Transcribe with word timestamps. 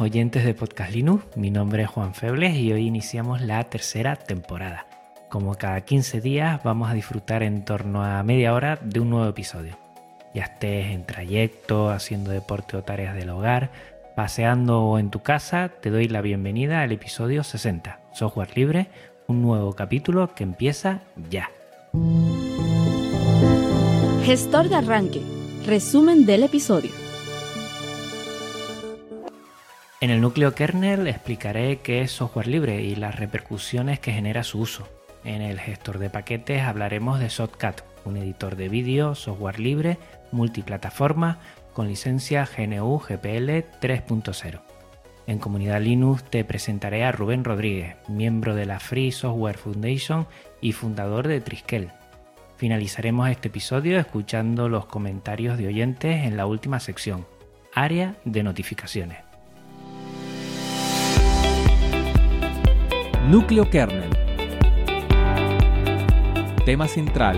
Oyentes 0.00 0.44
de 0.44 0.54
Podcast 0.54 0.92
Linux, 0.92 1.24
mi 1.36 1.50
nombre 1.50 1.82
es 1.82 1.88
Juan 1.88 2.14
Febles 2.14 2.56
y 2.56 2.72
hoy 2.72 2.86
iniciamos 2.86 3.42
la 3.42 3.62
tercera 3.64 4.16
temporada. 4.16 4.86
Como 5.28 5.54
cada 5.56 5.82
15 5.82 6.20
días 6.20 6.62
vamos 6.64 6.90
a 6.90 6.94
disfrutar 6.94 7.42
en 7.42 7.64
torno 7.64 8.02
a 8.02 8.22
media 8.22 8.54
hora 8.54 8.78
de 8.82 9.00
un 9.00 9.10
nuevo 9.10 9.28
episodio. 9.28 9.76
Ya 10.34 10.44
estés 10.44 10.86
en 10.86 11.04
trayecto, 11.04 11.90
haciendo 11.90 12.30
deporte 12.30 12.76
o 12.76 12.82
tareas 12.82 13.14
del 13.14 13.28
hogar, 13.30 13.70
paseando 14.16 14.82
o 14.82 14.98
en 14.98 15.10
tu 15.10 15.22
casa, 15.22 15.68
te 15.68 15.90
doy 15.90 16.08
la 16.08 16.22
bienvenida 16.22 16.82
al 16.82 16.92
episodio 16.92 17.44
60, 17.44 18.00
Software 18.12 18.56
Libre, 18.56 18.88
un 19.26 19.42
nuevo 19.42 19.74
capítulo 19.74 20.34
que 20.34 20.44
empieza 20.44 21.00
ya. 21.28 21.50
Gestor 24.24 24.68
de 24.68 24.76
arranque. 24.76 25.20
Resumen 25.66 26.24
del 26.24 26.44
episodio. 26.44 27.09
En 30.02 30.08
el 30.08 30.22
núcleo 30.22 30.54
kernel 30.54 31.06
explicaré 31.08 31.80
qué 31.80 32.00
es 32.00 32.10
software 32.10 32.46
libre 32.46 32.80
y 32.82 32.96
las 32.96 33.16
repercusiones 33.16 34.00
que 34.00 34.12
genera 34.12 34.44
su 34.44 34.58
uso. 34.60 34.88
En 35.24 35.42
el 35.42 35.60
gestor 35.60 35.98
de 35.98 36.08
paquetes 36.08 36.62
hablaremos 36.62 37.20
de 37.20 37.28
Shotcut, 37.28 37.82
un 38.06 38.16
editor 38.16 38.56
de 38.56 38.70
vídeo, 38.70 39.14
software 39.14 39.60
libre, 39.60 39.98
multiplataforma, 40.32 41.38
con 41.74 41.86
licencia 41.86 42.48
GNU 42.48 42.98
GPL 42.98 43.50
3.0. 43.78 44.62
En 45.26 45.38
Comunidad 45.38 45.82
Linux 45.82 46.24
te 46.24 46.46
presentaré 46.46 47.04
a 47.04 47.12
Rubén 47.12 47.44
Rodríguez, 47.44 47.96
miembro 48.08 48.54
de 48.54 48.64
la 48.64 48.80
Free 48.80 49.12
Software 49.12 49.58
Foundation 49.58 50.26
y 50.62 50.72
fundador 50.72 51.28
de 51.28 51.42
Triskel. 51.42 51.90
Finalizaremos 52.56 53.28
este 53.28 53.48
episodio 53.48 53.98
escuchando 53.98 54.70
los 54.70 54.86
comentarios 54.86 55.58
de 55.58 55.66
oyentes 55.66 56.24
en 56.24 56.38
la 56.38 56.46
última 56.46 56.80
sección, 56.80 57.26
área 57.74 58.16
de 58.24 58.42
notificaciones. 58.42 59.29
Núcleo 63.30 63.70
kernel. 63.70 64.10
Tema 66.66 66.88
central. 66.88 67.36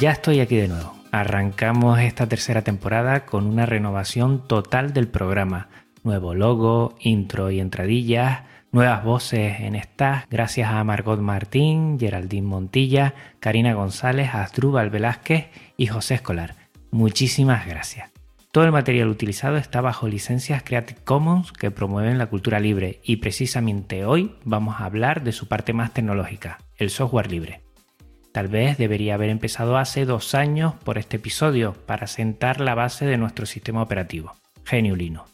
Ya 0.00 0.10
estoy 0.10 0.40
aquí 0.40 0.56
de 0.56 0.66
nuevo. 0.66 0.96
Arrancamos 1.12 2.00
esta 2.00 2.26
tercera 2.26 2.62
temporada 2.62 3.24
con 3.24 3.46
una 3.46 3.66
renovación 3.66 4.48
total 4.48 4.92
del 4.92 5.06
programa. 5.06 5.68
Nuevo 6.02 6.34
logo, 6.34 6.96
intro 6.98 7.52
y 7.52 7.60
entradillas, 7.60 8.50
nuevas 8.72 9.04
voces 9.04 9.60
en 9.60 9.74
estas, 9.74 10.28
gracias 10.30 10.70
a 10.70 10.82
Margot 10.82 11.20
Martín, 11.20 11.98
Geraldine 12.00 12.46
Montilla, 12.46 13.14
Karina 13.38 13.74
González, 13.74 14.34
Asdrúbal 14.34 14.88
Velázquez 14.88 15.48
y 15.76 15.86
José 15.86 16.14
Escolar. 16.14 16.56
Muchísimas 16.90 17.66
gracias. 17.66 18.10
Todo 18.50 18.64
el 18.64 18.72
material 18.72 19.08
utilizado 19.08 19.56
está 19.56 19.80
bajo 19.80 20.08
licencias 20.08 20.62
Creative 20.62 21.00
Commons 21.04 21.52
que 21.52 21.70
promueven 21.70 22.18
la 22.18 22.26
cultura 22.26 22.60
libre 22.60 23.00
y 23.02 23.16
precisamente 23.16 24.04
hoy 24.04 24.34
vamos 24.44 24.80
a 24.80 24.84
hablar 24.84 25.22
de 25.22 25.32
su 25.32 25.48
parte 25.48 25.72
más 25.72 25.92
tecnológica, 25.92 26.58
el 26.76 26.90
software 26.90 27.30
libre. 27.30 27.60
Tal 28.32 28.48
vez 28.48 28.78
debería 28.78 29.14
haber 29.14 29.28
empezado 29.28 29.76
hace 29.76 30.06
dos 30.06 30.34
años 30.34 30.74
por 30.84 30.96
este 30.96 31.18
episodio 31.18 31.74
para 31.86 32.06
sentar 32.06 32.60
la 32.60 32.74
base 32.74 33.04
de 33.04 33.18
nuestro 33.18 33.44
sistema 33.44 33.82
operativo, 33.82 34.34
GNU 34.70 34.96
Linux. 34.96 35.31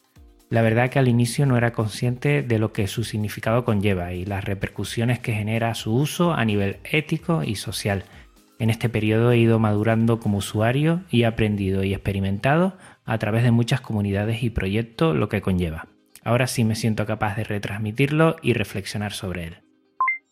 La 0.50 0.62
verdad 0.62 0.88
que 0.88 0.98
al 0.98 1.09
inicio 1.09 1.44
no 1.44 1.59
era 1.59 1.72
consciente 1.72 2.42
de 2.42 2.59
lo 2.59 2.72
que 2.72 2.86
su 2.86 3.04
significado 3.04 3.64
conlleva 3.64 4.14
y 4.14 4.25
las 4.25 4.44
repercusiones 4.44 5.19
que 5.19 5.34
genera 5.34 5.75
su 5.75 5.94
uso 5.94 6.32
a 6.32 6.44
nivel 6.47 6.78
ético 6.84 7.42
y 7.42 7.56
social. 7.56 8.04
En 8.59 8.70
este 8.70 8.88
periodo 8.88 9.31
he 9.31 9.38
ido 9.38 9.59
madurando 9.59 10.20
como 10.20 10.38
usuario 10.38 11.03
y 11.10 11.22
he 11.22 11.26
aprendido 11.26 11.84
y 11.84 11.92
experimentado 11.92 12.78
a 13.04 13.19
través 13.19 13.42
de 13.42 13.50
muchas 13.50 13.82
comunidades 13.82 14.42
y 14.42 14.48
proyectos 14.48 15.14
lo 15.14 15.28
que 15.28 15.42
conlleva. 15.42 15.86
Ahora 16.25 16.47
sí 16.47 16.65
me 16.65 16.75
siento 16.75 17.04
capaz 17.04 17.36
de 17.36 17.44
retransmitirlo 17.44 18.36
y 18.42 18.54
reflexionar 18.54 19.12
sobre 19.12 19.44
él. 19.44 19.56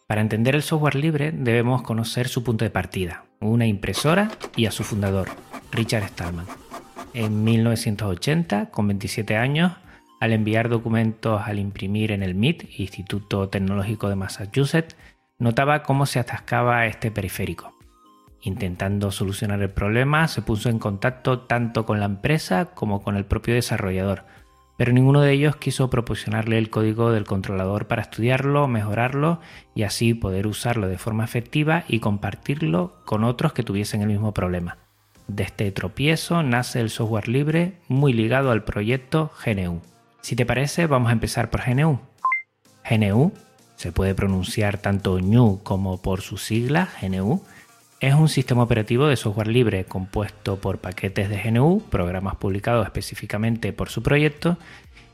Para 0.07 0.23
entender 0.23 0.55
el 0.55 0.63
software 0.63 0.95
libre 0.95 1.31
debemos 1.31 1.83
conocer 1.83 2.29
su 2.29 2.43
punto 2.43 2.65
de 2.65 2.71
partida, 2.71 3.25
una 3.41 3.67
impresora 3.67 4.31
y 4.57 4.67
a 4.67 4.71
su 4.71 4.83
fundador, 4.83 5.29
Richard 5.73 6.09
Stallman. 6.09 6.47
En 7.13 7.45
1980, 7.45 8.71
con 8.71 8.89
27 8.89 9.37
años, 9.37 9.73
al 10.21 10.33
enviar 10.33 10.69
documentos 10.69 11.43
al 11.45 11.59
imprimir 11.59 12.13
en 12.13 12.23
el 12.23 12.35
MIT, 12.35 12.79
Instituto 12.79 13.49
Tecnológico 13.49 14.09
de 14.09 14.17
Massachusetts, 14.17 14.97
notaba 15.39 15.83
cómo 15.83 16.07
se 16.07 16.19
atascaba 16.19 16.87
este 16.87 17.11
periférico. 17.11 17.75
Intentando 18.43 19.11
solucionar 19.11 19.61
el 19.63 19.71
problema, 19.71 20.29
se 20.29 20.43
puso 20.43 20.69
en 20.69 20.79
contacto 20.79 21.41
tanto 21.41 21.85
con 21.85 22.01
la 22.01 22.07
empresa 22.07 22.67
como 22.67 23.03
con 23.03 23.17
el 23.17 23.25
propio 23.25 23.55
desarrollador, 23.55 24.25
pero 24.77 24.93
ninguno 24.93 25.23
de 25.23 25.33
ellos 25.33 25.57
quiso 25.57 25.91
proporcionarle 25.91 26.59
el 26.59 26.71
código 26.71 27.11
del 27.11 27.25
controlador 27.25 27.87
para 27.87 28.03
estudiarlo, 28.03 28.69
mejorarlo 28.69 29.41
y 29.75 29.85
así 29.85 30.15
poder 30.15 30.47
usarlo 30.47 30.87
de 30.87 30.99
forma 30.99 31.25
efectiva 31.25 31.85
y 31.89 32.01
compartirlo 32.01 33.03
con 33.05 33.25
otros 33.25 33.53
que 33.53 33.63
tuviesen 33.63 34.03
el 34.03 34.09
mismo 34.09 34.33
problema. 34.35 34.79
De 35.29 35.43
este 35.43 35.73
tropiezo 35.73 36.43
nace 36.43 36.81
el 36.81 36.91
software 36.91 37.29
libre 37.29 37.81
muy 37.89 38.13
ligado 38.13 38.51
al 38.53 38.65
proyecto 38.65 39.33
GNU. 39.45 39.81
Si 40.27 40.35
te 40.35 40.45
parece, 40.45 40.89
vamos 40.89 41.11
a 41.11 41.13
empezar 41.13 41.51
por 41.51 41.63
GNU. 41.65 42.01
GNU, 42.91 43.33
se 43.77 43.93
puede 43.93 44.13
pronunciar 44.13 44.77
tanto 44.77 45.15
GNU 45.15 45.61
como 45.63 46.03
por 46.03 46.21
su 46.21 46.37
sigla 46.37 46.89
GNU, 47.01 47.45
es 48.01 48.13
un 48.13 48.29
sistema 48.29 48.65
operativo 48.65 49.07
de 49.07 49.15
software 49.15 49.47
libre 49.47 49.85
compuesto 49.85 50.61
por 50.61 50.79
paquetes 50.79 51.29
de 51.29 51.41
GNU, 51.41 51.81
programas 51.91 52.35
publicados 52.35 52.85
específicamente 52.85 53.73
por 53.73 53.89
su 53.89 54.03
proyecto, 54.03 54.59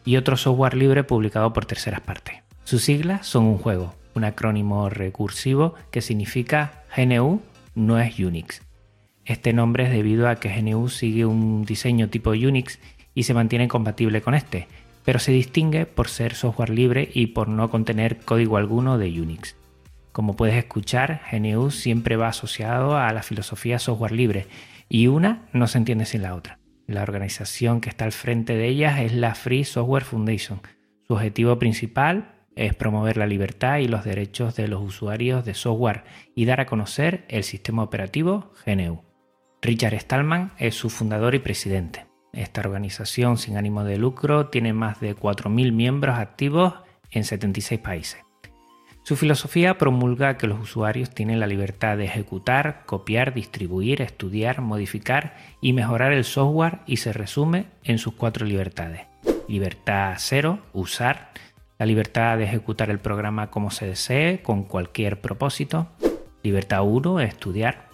y 0.07 0.17
otro 0.17 0.39
software 0.39 0.73
libre 0.73 1.05
publicado 1.05 1.53
por 1.53 1.67
terceras 1.67 2.01
partes. 2.01 2.37
Sus 2.65 2.83
siglas 2.83 3.27
son 3.27 3.45
un 3.45 3.59
juego, 3.59 3.95
un 4.15 4.25
acrónimo 4.25 4.89
recursivo 4.89 5.75
que 5.91 6.01
significa 6.01 6.85
GNU 6.97 7.43
no 7.75 8.01
es 8.01 8.19
Unix. 8.19 8.63
Este 9.27 9.53
nombre 9.53 9.85
es 9.85 9.91
debido 9.91 10.27
a 10.27 10.37
que 10.37 10.49
GNU 10.49 10.89
sigue 10.89 11.27
un 11.27 11.67
diseño 11.67 12.09
tipo 12.09 12.31
Unix 12.31 12.79
y 13.15 13.25
se 13.25 13.35
mantiene 13.35 13.69
compatible 13.69 14.23
con 14.23 14.35
este, 14.35 14.69
pero 15.05 15.19
se 15.19 15.33
distingue 15.33 15.87
por 15.87 16.09
ser 16.09 16.35
software 16.35 16.71
libre 16.71 17.11
y 17.13 17.29
por 17.29 17.49
no 17.49 17.71
contener 17.71 18.19
código 18.21 18.57
alguno 18.57 18.99
de 18.99 19.21
Unix. 19.21 19.57
Como 20.13 20.37
puedes 20.37 20.57
escuchar, 20.57 21.23
GNU 21.31 21.71
siempre 21.71 22.17
va 22.17 22.29
asociado 22.29 22.99
a 22.99 23.13
la 23.13 23.23
filosofía 23.23 23.79
software 23.79 24.13
libre 24.13 24.47
y 24.89 25.07
una 25.07 25.49
no 25.53 25.67
se 25.67 25.79
entiende 25.79 26.05
sin 26.05 26.23
la 26.23 26.35
otra. 26.35 26.59
La 26.87 27.03
organización 27.03 27.81
que 27.81 27.89
está 27.89 28.05
al 28.05 28.13
frente 28.13 28.55
de 28.55 28.69
ellas 28.69 29.01
es 29.01 29.15
la 29.15 29.35
Free 29.35 29.65
Software 29.65 30.05
Foundation. 30.05 30.61
Su 31.07 31.15
objetivo 31.15 31.59
principal 31.59 32.35
es 32.57 32.75
promover 32.75 33.17
la 33.17 33.27
libertad 33.27 33.79
y 33.79 33.89
los 33.89 34.05
derechos 34.05 34.55
de 34.57 34.69
los 34.69 34.83
usuarios 34.83 35.45
de 35.45 35.55
software 35.55 36.05
y 36.35 36.45
dar 36.45 36.61
a 36.61 36.67
conocer 36.67 37.25
el 37.29 37.45
sistema 37.45 37.83
operativo 37.83 38.53
GNU. 38.67 39.03
Richard 39.63 39.99
Stallman 39.99 40.53
es 40.59 40.75
su 40.75 40.91
fundador 40.91 41.35
y 41.35 41.39
presidente. 41.39 42.12
Esta 42.33 42.63
organización 42.63 43.37
sin 43.37 43.59
ánimo 43.59 43.85
de 43.85 43.99
lucro 43.99 44.47
tiene 44.47 44.73
más 44.73 45.01
de 45.01 45.15
4.000 45.15 45.73
miembros 45.73 46.19
activos 46.19 46.75
en 47.11 47.25
76 47.25 47.79
países. 47.81 48.21
Su 49.05 49.17
filosofía 49.17 49.77
promulga 49.77 50.39
que 50.39 50.47
los 50.47 50.61
usuarios 50.61 51.11
tienen 51.11 51.41
la 51.41 51.47
libertad 51.47 51.99
de 51.99 52.05
ejecutar, 52.05 52.85
copiar, 52.87 53.35
distribuir, 53.35 54.01
estudiar, 54.01 54.63
modificar 54.63 55.37
y 55.61 55.75
mejorar 55.75 56.13
el 56.13 56.25
software 56.25 56.79
y 56.87 56.99
se 56.99 57.13
resume 57.13 57.67
en 57.83 57.99
sus 57.99 58.15
cuatro 58.15 58.47
libertades. 58.47 59.03
Libertad 59.49 60.15
cero, 60.17 60.61
usar. 60.73 61.33
La 61.79 61.85
libertad 61.85 62.39
de 62.39 62.45
ejecutar 62.45 62.91
el 62.91 63.01
programa 63.01 63.51
como 63.51 63.71
se 63.73 63.87
desee, 63.87 64.41
con 64.41 64.63
cualquier 64.63 65.21
propósito. 65.21 65.89
Libertad 66.45 66.83
1, 66.85 67.21
estudiar. 67.21 67.92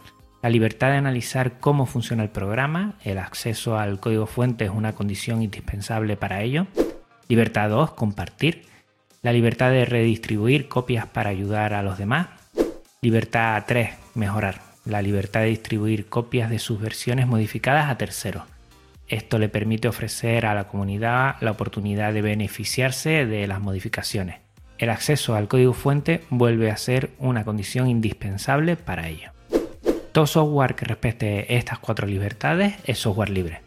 La 0.49 0.53
libertad 0.53 0.93
de 0.93 0.97
analizar 0.97 1.61
cómo 1.61 1.85
funciona 1.85 2.23
el 2.23 2.31
programa. 2.31 2.95
El 3.05 3.19
acceso 3.19 3.77
al 3.77 4.01
código 4.01 4.25
fuente 4.25 4.65
es 4.65 4.71
una 4.71 4.95
condición 4.95 5.43
indispensable 5.43 6.17
para 6.17 6.41
ello. 6.41 6.67
Libertad 7.29 7.69
2, 7.69 7.91
compartir 7.91 8.65
la 9.21 9.35
libertad 9.35 9.71
de 9.71 9.85
redistribuir 9.85 10.67
copias 10.67 11.05
para 11.05 11.29
ayudar 11.29 11.75
a 11.75 11.83
los 11.83 11.99
demás. 11.99 12.29
Libertad 13.03 13.63
3, 13.69 13.91
mejorar. 14.15 14.63
La 14.87 15.03
libertad 15.03 15.41
de 15.41 15.49
distribuir 15.49 16.07
copias 16.07 16.49
de 16.49 16.59
sus 16.59 16.81
versiones 16.81 17.27
modificadas 17.27 17.91
a 17.91 17.99
terceros. 17.99 18.45
Esto 19.07 19.39
le 19.39 19.51
permite 19.51 19.87
ofrecer 19.87 20.47
a 20.47 20.55
la 20.55 20.67
comunidad 20.67 21.37
la 21.43 21.51
oportunidad 21.51 22.15
de 22.15 22.23
beneficiarse 22.23 23.27
de 23.27 23.47
las 23.47 23.61
modificaciones. 23.61 24.39
El 24.79 24.89
acceso 24.89 25.35
al 25.35 25.47
código 25.47 25.75
fuente 25.75 26.23
vuelve 26.31 26.71
a 26.71 26.79
ser 26.79 27.11
una 27.19 27.45
condición 27.45 27.87
indispensable 27.87 28.77
para 28.77 29.09
ello. 29.09 29.33
Todo 30.13 30.27
software 30.27 30.75
que 30.75 30.85
respete 30.85 31.57
estas 31.57 31.79
cuatro 31.79 32.07
libertades 32.07 32.75
es 32.85 32.99
software 32.99 33.31
libre. 33.31 33.61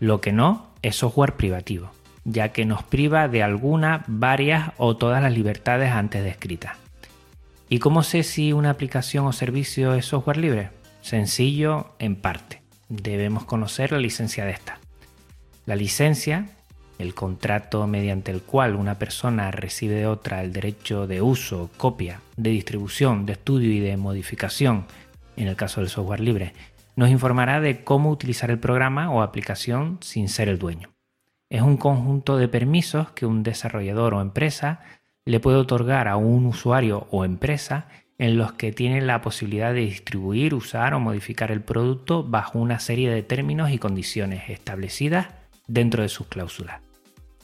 Lo 0.00 0.20
que 0.20 0.32
no 0.32 0.68
es 0.82 0.96
software 0.96 1.34
privativo 1.34 1.90
ya 2.26 2.48
que 2.48 2.64
nos 2.64 2.82
priva 2.82 3.28
de 3.28 3.42
alguna, 3.42 4.04
varias 4.08 4.72
o 4.78 4.96
todas 4.96 5.22
las 5.22 5.32
libertades 5.32 5.92
antes 5.92 6.24
descritas. 6.24 6.76
¿Y 7.68 7.78
cómo 7.78 8.02
sé 8.02 8.24
si 8.24 8.52
una 8.52 8.70
aplicación 8.70 9.26
o 9.26 9.32
servicio 9.32 9.94
es 9.94 10.06
software 10.06 10.36
libre? 10.36 10.70
Sencillo 11.02 11.94
en 12.00 12.16
parte. 12.16 12.62
Debemos 12.88 13.44
conocer 13.44 13.92
la 13.92 13.98
licencia 13.98 14.44
de 14.44 14.52
esta. 14.52 14.80
La 15.66 15.76
licencia, 15.76 16.46
el 16.98 17.14
contrato 17.14 17.86
mediante 17.86 18.32
el 18.32 18.42
cual 18.42 18.74
una 18.74 18.98
persona 18.98 19.52
recibe 19.52 19.94
de 19.94 20.06
otra 20.06 20.42
el 20.42 20.52
derecho 20.52 21.06
de 21.06 21.22
uso, 21.22 21.70
copia, 21.76 22.20
de 22.36 22.50
distribución, 22.50 23.24
de 23.24 23.34
estudio 23.34 23.70
y 23.70 23.78
de 23.78 23.96
modificación, 23.96 24.86
en 25.36 25.48
el 25.48 25.56
caso 25.56 25.80
del 25.80 25.90
software 25.90 26.20
libre, 26.20 26.54
nos 26.96 27.10
informará 27.10 27.60
de 27.60 27.84
cómo 27.84 28.10
utilizar 28.10 28.50
el 28.50 28.58
programa 28.58 29.10
o 29.10 29.22
aplicación 29.22 29.98
sin 30.00 30.28
ser 30.28 30.48
el 30.48 30.58
dueño 30.58 30.96
es 31.48 31.62
un 31.62 31.76
conjunto 31.76 32.36
de 32.36 32.48
permisos 32.48 33.10
que 33.12 33.26
un 33.26 33.42
desarrollador 33.42 34.14
o 34.14 34.20
empresa 34.20 34.80
le 35.24 35.40
puede 35.40 35.58
otorgar 35.58 36.08
a 36.08 36.16
un 36.16 36.46
usuario 36.46 37.06
o 37.10 37.24
empresa 37.24 37.88
en 38.18 38.36
los 38.38 38.52
que 38.52 38.72
tiene 38.72 39.02
la 39.02 39.20
posibilidad 39.20 39.72
de 39.72 39.80
distribuir, 39.80 40.54
usar 40.54 40.94
o 40.94 41.00
modificar 41.00 41.50
el 41.50 41.60
producto 41.60 42.24
bajo 42.24 42.58
una 42.58 42.80
serie 42.80 43.10
de 43.10 43.22
términos 43.22 43.70
y 43.70 43.78
condiciones 43.78 44.48
establecidas 44.48 45.28
dentro 45.66 46.02
de 46.02 46.08
sus 46.08 46.26
cláusulas. 46.26 46.80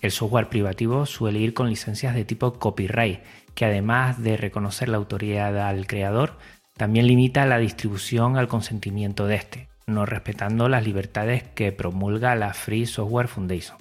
El 0.00 0.11
software 0.11 0.49
privativo 0.49 1.06
suele 1.06 1.39
ir 1.39 1.55
con 1.55 1.69
licencias 1.69 2.15
de 2.15 2.25
tipo 2.25 2.55
copyright, 2.55 3.21
que 3.55 3.67
además 3.67 4.23
de 4.23 4.37
reconocer 4.37 4.89
la 4.89 4.97
autoridad 4.97 5.69
al 5.69 5.87
creador, 5.87 6.39
también 6.82 7.06
limita 7.06 7.46
la 7.46 7.58
distribución 7.58 8.37
al 8.37 8.49
consentimiento 8.49 9.29
de 9.29 9.37
este, 9.37 9.69
no 9.87 10.05
respetando 10.05 10.69
las 10.69 10.84
libertades 10.84 11.44
que 11.44 11.70
promulga 11.70 12.34
la 12.34 12.55
Free 12.55 12.87
Software 12.87 13.29
Foundation. 13.29 13.76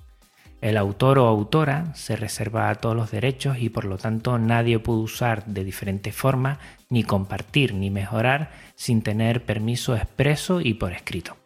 El 0.61 0.77
autor 0.77 1.17
o 1.17 1.25
autora 1.25 1.95
se 1.95 2.15
reserva 2.15 2.75
todos 2.75 2.95
los 2.95 3.09
derechos 3.09 3.57
y 3.57 3.69
por 3.69 3.85
lo 3.85 3.97
tanto 3.97 4.37
nadie 4.37 4.77
puede 4.77 4.99
usar 4.99 5.43
de 5.47 5.63
diferente 5.63 6.11
forma, 6.11 6.59
ni 6.91 7.03
compartir, 7.03 7.73
ni 7.73 7.89
mejorar 7.89 8.51
sin 8.75 9.01
tener 9.01 9.45
permiso 9.45 9.95
expreso 9.95 10.61
y 10.61 10.75
por 10.75 10.93
escrito. 10.93 11.37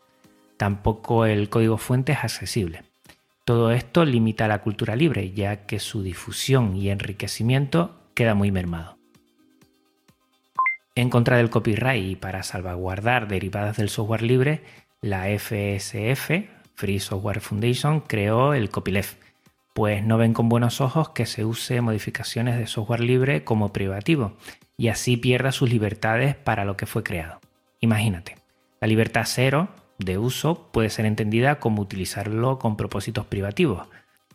Tampoco 0.57 1.25
el 1.25 1.47
código 1.47 1.77
fuente 1.77 2.11
es 2.11 2.17
accesible. 2.17 2.83
Todo 3.45 3.71
esto 3.71 4.03
limita 4.03 4.49
la 4.49 4.61
cultura 4.61 4.97
libre, 4.97 5.31
ya 5.31 5.65
que 5.65 5.79
su 5.79 6.03
difusión 6.03 6.75
y 6.75 6.89
enriquecimiento 6.89 7.95
queda 8.13 8.33
muy 8.33 8.51
mermado. 8.51 8.94
En 10.97 11.09
contra 11.09 11.35
del 11.35 11.49
copyright 11.49 12.11
y 12.11 12.15
para 12.15 12.41
salvaguardar 12.41 13.27
derivadas 13.27 13.75
del 13.75 13.89
software 13.89 14.21
libre, 14.21 14.63
la 15.01 15.25
FSF, 15.27 16.31
Free 16.75 17.01
Software 17.01 17.41
Foundation 17.41 17.99
creó 17.99 18.53
el 18.53 18.69
copyleft, 18.69 19.17
pues 19.73 20.05
no 20.05 20.17
ven 20.17 20.33
con 20.33 20.47
buenos 20.47 20.79
ojos 20.79 21.09
que 21.09 21.25
se 21.25 21.43
use 21.43 21.81
modificaciones 21.81 22.57
de 22.57 22.65
software 22.65 23.01
libre 23.01 23.43
como 23.43 23.73
privativo 23.73 24.37
y 24.77 24.87
así 24.87 25.17
pierda 25.17 25.51
sus 25.51 25.69
libertades 25.69 26.33
para 26.35 26.63
lo 26.63 26.77
que 26.77 26.85
fue 26.85 27.03
creado. 27.03 27.41
Imagínate, 27.81 28.37
la 28.79 28.87
libertad 28.87 29.23
cero 29.25 29.67
de 29.97 30.17
uso 30.17 30.69
puede 30.71 30.89
ser 30.89 31.05
entendida 31.05 31.59
como 31.59 31.81
utilizarlo 31.81 32.57
con 32.57 32.77
propósitos 32.77 33.25
privativos. 33.25 33.85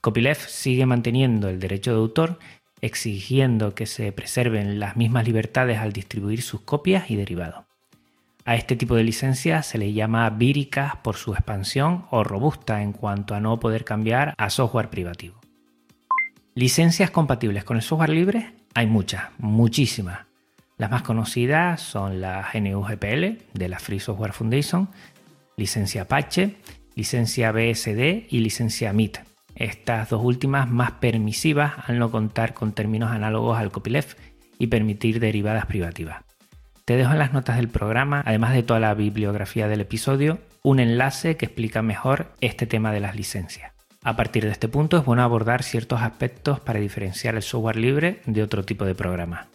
Copyleft 0.03 0.49
sigue 0.49 0.85
manteniendo 0.85 1.49
el 1.49 1.59
derecho 1.59 1.93
de 1.93 1.99
autor, 2.01 2.39
exigiendo 2.83 3.75
que 3.75 3.87
se 3.87 4.13
preserven 4.13 4.79
las 4.79 4.97
mismas 4.97 5.27
libertades 5.27 5.79
al 5.79 5.93
distribuir 5.93 6.43
sus 6.43 6.63
copias 6.63 7.11
y 7.11 7.17
derivados. 7.17 7.65
A 8.45 8.57
este 8.57 8.75
tipo 8.75 8.97
de 8.97 9.05
licencia 9.05 9.63
se 9.63 9.79
le 9.79 9.93
llama 9.93 10.29
víricas 10.31 10.97
por 10.97 11.17
su 11.17 11.35
expansión 11.35 12.07
o 12.11 12.25
robusta 12.25 12.83
en 12.83 12.93
cuanto 12.93 13.35
a 13.35 13.41
no 13.41 13.61
poder 13.61 13.85
cambiar 13.85 14.35
a 14.37 14.51
software 14.51 14.89
privativo. 14.89 15.39
Licencias 16.55 17.11
compatibles 17.11 17.65
con 17.65 17.77
el 17.77 17.83
software 17.83 18.11
libre 18.11 18.55
hay 18.75 18.87
muchas, 18.87 19.25
muchísimas. 19.39 20.21
Las 20.79 20.91
más 20.91 21.03
conocidas 21.03 21.81
son 21.81 22.21
la 22.21 22.49
GNU 22.53 22.83
GPL 22.83 23.39
de 23.53 23.69
la 23.69 23.79
Free 23.79 24.01
Software 24.01 24.33
Foundation, 24.33 24.89
licencia 25.57 26.03
Apache, 26.03 26.57
licencia 26.95 27.53
BSD 27.53 28.27
y 28.31 28.41
licencia 28.41 28.93
MIT. 28.93 29.30
Estas 29.61 30.09
dos 30.09 30.25
últimas 30.25 30.71
más 30.71 30.93
permisivas 30.93 31.75
al 31.87 31.99
no 31.99 32.11
contar 32.11 32.55
con 32.55 32.73
términos 32.73 33.11
análogos 33.11 33.59
al 33.59 33.71
copyleft 33.71 34.19
y 34.59 34.69
permitir 34.69 35.21
derivadas 35.21 35.67
privativas. 35.67 36.25
Te 36.87 36.97
dejo 36.97 37.13
en 37.13 37.19
las 37.19 37.35
notas 37.35 37.57
del 37.57 37.69
programa, 37.69 38.23
además 38.25 38.55
de 38.55 38.63
toda 38.63 38.81
la 38.81 38.95
bibliografía 38.95 39.69
del 39.69 39.83
episodio, 39.83 40.39
un 40.63 40.81
enlace 40.81 41.37
que 41.37 41.45
explica 41.45 41.83
mejor 41.83 42.33
este 42.41 42.67
tema 42.67 42.91
de 42.91 43.01
las 43.01 43.17
licencias. 43.17 43.73
A 44.03 44.17
partir 44.17 44.47
de 44.47 44.51
este 44.51 44.67
punto 44.67 44.97
es 44.97 45.05
bueno 45.05 45.23
abordar 45.23 45.63
ciertos 45.63 46.01
aspectos 46.01 46.59
para 46.61 46.81
diferenciar 46.81 47.35
el 47.35 47.43
software 47.43 47.77
libre 47.77 48.23
de 48.25 48.43
otro 48.43 48.65
tipo 48.65 48.87
de 48.87 48.95
programa. 48.95 49.49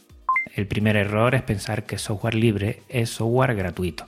El 0.53 0.67
primer 0.67 0.97
error 0.97 1.33
es 1.33 1.41
pensar 1.41 1.83
que 1.85 1.97
software 1.97 2.35
libre 2.35 2.83
es 2.89 3.09
software 3.09 3.55
gratuito. 3.55 4.05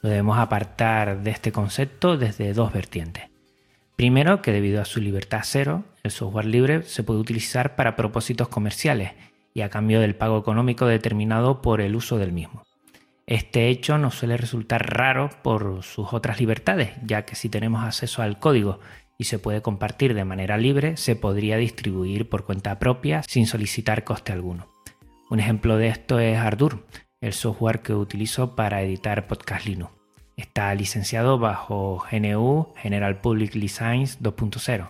Lo 0.00 0.08
debemos 0.08 0.38
apartar 0.38 1.22
de 1.22 1.32
este 1.32 1.52
concepto 1.52 2.16
desde 2.16 2.54
dos 2.54 2.72
vertientes. 2.72 3.33
Primero, 3.96 4.42
que 4.42 4.52
debido 4.52 4.80
a 4.80 4.84
su 4.84 5.00
libertad 5.00 5.42
cero, 5.44 5.84
el 6.02 6.10
software 6.10 6.46
libre 6.46 6.82
se 6.82 7.04
puede 7.04 7.20
utilizar 7.20 7.76
para 7.76 7.96
propósitos 7.96 8.48
comerciales 8.48 9.12
y 9.54 9.60
a 9.60 9.70
cambio 9.70 10.00
del 10.00 10.16
pago 10.16 10.38
económico 10.38 10.86
determinado 10.86 11.62
por 11.62 11.80
el 11.80 11.94
uso 11.94 12.18
del 12.18 12.32
mismo. 12.32 12.64
Este 13.26 13.68
hecho 13.68 13.96
nos 13.96 14.16
suele 14.16 14.36
resultar 14.36 14.94
raro 14.94 15.30
por 15.42 15.82
sus 15.82 16.12
otras 16.12 16.40
libertades, 16.40 16.90
ya 17.06 17.24
que 17.24 17.36
si 17.36 17.48
tenemos 17.48 17.84
acceso 17.84 18.20
al 18.20 18.38
código 18.38 18.80
y 19.16 19.24
se 19.24 19.38
puede 19.38 19.62
compartir 19.62 20.12
de 20.12 20.24
manera 20.24 20.58
libre, 20.58 20.96
se 20.96 21.16
podría 21.16 21.56
distribuir 21.56 22.28
por 22.28 22.44
cuenta 22.44 22.78
propia 22.78 23.22
sin 23.22 23.46
solicitar 23.46 24.04
coste 24.04 24.32
alguno. 24.32 24.68
Un 25.30 25.40
ejemplo 25.40 25.78
de 25.78 25.88
esto 25.88 26.18
es 26.18 26.36
Ardour, 26.36 26.84
el 27.20 27.32
software 27.32 27.80
que 27.80 27.94
utilizo 27.94 28.56
para 28.56 28.82
editar 28.82 29.26
Podcast 29.26 29.66
Linux. 29.66 30.03
Está 30.36 30.74
licenciado 30.74 31.38
bajo 31.38 32.04
GNU 32.10 32.68
General 32.76 33.20
Public 33.20 33.54
License 33.54 34.18
2.0. 34.20 34.88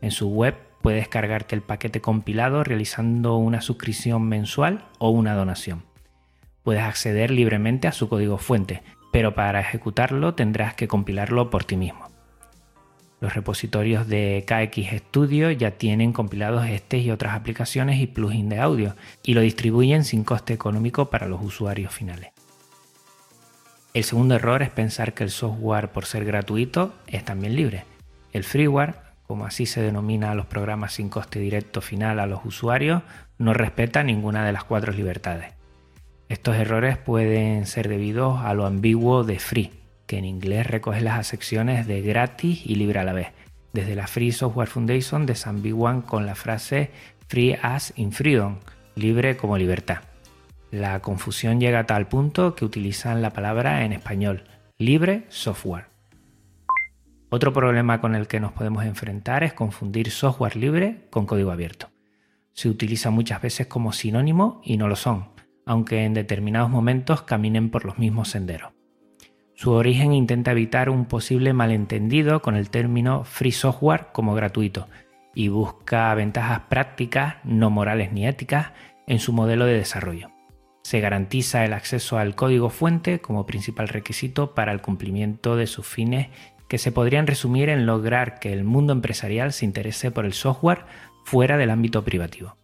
En 0.00 0.10
su 0.10 0.28
web 0.28 0.54
puedes 0.80 1.02
descargarte 1.02 1.54
el 1.54 1.62
paquete 1.62 2.00
compilado 2.00 2.64
realizando 2.64 3.36
una 3.36 3.60
suscripción 3.60 4.22
mensual 4.28 4.84
o 4.98 5.10
una 5.10 5.34
donación. 5.34 5.82
Puedes 6.62 6.82
acceder 6.82 7.30
libremente 7.30 7.86
a 7.86 7.92
su 7.92 8.08
código 8.08 8.38
fuente, 8.38 8.82
pero 9.12 9.34
para 9.34 9.60
ejecutarlo 9.60 10.34
tendrás 10.34 10.74
que 10.74 10.88
compilarlo 10.88 11.50
por 11.50 11.64
ti 11.64 11.76
mismo. 11.76 12.08
Los 13.20 13.34
repositorios 13.34 14.06
de 14.06 14.44
KX 14.46 15.00
Studio 15.08 15.50
ya 15.50 15.72
tienen 15.72 16.12
compilados 16.12 16.66
este 16.66 16.98
y 16.98 17.10
otras 17.10 17.34
aplicaciones 17.34 18.00
y 18.00 18.06
plugins 18.06 18.48
de 18.48 18.60
audio 18.60 18.94
y 19.24 19.34
lo 19.34 19.40
distribuyen 19.40 20.04
sin 20.04 20.24
coste 20.24 20.54
económico 20.54 21.10
para 21.10 21.26
los 21.26 21.42
usuarios 21.42 21.92
finales. 21.92 22.30
El 23.98 24.04
segundo 24.04 24.36
error 24.36 24.62
es 24.62 24.70
pensar 24.70 25.12
que 25.12 25.24
el 25.24 25.30
software 25.30 25.88
por 25.88 26.06
ser 26.06 26.24
gratuito 26.24 26.94
es 27.08 27.24
también 27.24 27.56
libre. 27.56 27.82
El 28.32 28.44
freeware 28.44 28.94
como 29.26 29.44
así 29.44 29.66
se 29.66 29.82
denomina 29.82 30.30
a 30.30 30.36
los 30.36 30.46
programas 30.46 30.92
sin 30.92 31.08
coste 31.08 31.40
directo 31.40 31.80
final 31.80 32.20
a 32.20 32.26
los 32.26 32.44
usuarios, 32.44 33.02
no 33.38 33.54
respeta 33.54 34.04
ninguna 34.04 34.46
de 34.46 34.52
las 34.52 34.62
cuatro 34.62 34.92
libertades. 34.92 35.52
Estos 36.28 36.54
errores 36.54 36.96
pueden 36.96 37.66
ser 37.66 37.88
debidos 37.88 38.38
a 38.44 38.54
lo 38.54 38.66
ambiguo 38.66 39.24
de 39.24 39.40
free, 39.40 39.72
que 40.06 40.18
en 40.18 40.26
inglés 40.26 40.68
recoge 40.68 41.00
las 41.00 41.18
acepciones 41.18 41.88
de 41.88 42.00
gratis 42.00 42.62
y 42.64 42.76
libre 42.76 43.00
a 43.00 43.04
la 43.04 43.14
vez. 43.14 43.32
Desde 43.72 43.96
la 43.96 44.06
Free 44.06 44.30
Software 44.30 44.68
Foundation 44.68 45.26
desambiguan 45.26 46.02
con 46.02 46.24
la 46.24 46.36
frase 46.36 46.92
free 47.26 47.58
as 47.60 47.92
in 47.96 48.12
freedom, 48.12 48.58
libre 48.94 49.36
como 49.36 49.58
libertad. 49.58 50.07
La 50.70 51.00
confusión 51.00 51.60
llega 51.60 51.80
a 51.80 51.86
tal 51.86 52.08
punto 52.08 52.54
que 52.54 52.66
utilizan 52.66 53.22
la 53.22 53.30
palabra 53.30 53.86
en 53.86 53.92
español, 53.92 54.44
libre 54.76 55.24
software. 55.28 55.86
Otro 57.30 57.54
problema 57.54 58.02
con 58.02 58.14
el 58.14 58.26
que 58.26 58.38
nos 58.38 58.52
podemos 58.52 58.84
enfrentar 58.84 59.44
es 59.44 59.54
confundir 59.54 60.10
software 60.10 60.56
libre 60.56 61.06
con 61.10 61.24
código 61.24 61.52
abierto. 61.52 61.88
Se 62.52 62.68
utiliza 62.68 63.10
muchas 63.10 63.40
veces 63.40 63.66
como 63.66 63.92
sinónimo 63.92 64.60
y 64.62 64.76
no 64.76 64.88
lo 64.88 64.96
son, 64.96 65.30
aunque 65.64 66.04
en 66.04 66.12
determinados 66.12 66.68
momentos 66.68 67.22
caminen 67.22 67.70
por 67.70 67.86
los 67.86 67.98
mismos 67.98 68.28
senderos. 68.28 68.72
Su 69.54 69.72
origen 69.72 70.12
intenta 70.12 70.52
evitar 70.52 70.90
un 70.90 71.06
posible 71.06 71.54
malentendido 71.54 72.42
con 72.42 72.56
el 72.56 72.68
término 72.68 73.24
free 73.24 73.52
software 73.52 74.08
como 74.12 74.34
gratuito 74.34 74.86
y 75.34 75.48
busca 75.48 76.14
ventajas 76.14 76.60
prácticas, 76.68 77.36
no 77.42 77.70
morales 77.70 78.12
ni 78.12 78.26
éticas, 78.26 78.72
en 79.06 79.18
su 79.18 79.32
modelo 79.32 79.64
de 79.64 79.74
desarrollo. 79.74 80.37
Se 80.82 81.00
garantiza 81.00 81.64
el 81.64 81.72
acceso 81.72 82.18
al 82.18 82.34
código 82.34 82.70
fuente 82.70 83.20
como 83.20 83.46
principal 83.46 83.88
requisito 83.88 84.54
para 84.54 84.72
el 84.72 84.80
cumplimiento 84.80 85.56
de 85.56 85.66
sus 85.66 85.86
fines 85.86 86.28
que 86.68 86.78
se 86.78 86.92
podrían 86.92 87.26
resumir 87.26 87.70
en 87.70 87.86
lograr 87.86 88.38
que 88.38 88.52
el 88.52 88.64
mundo 88.64 88.92
empresarial 88.92 89.52
se 89.52 89.64
interese 89.64 90.10
por 90.10 90.24
el 90.24 90.34
software 90.34 90.84
fuera 91.24 91.56
del 91.56 91.70
ámbito 91.70 92.04
privativo. 92.04 92.56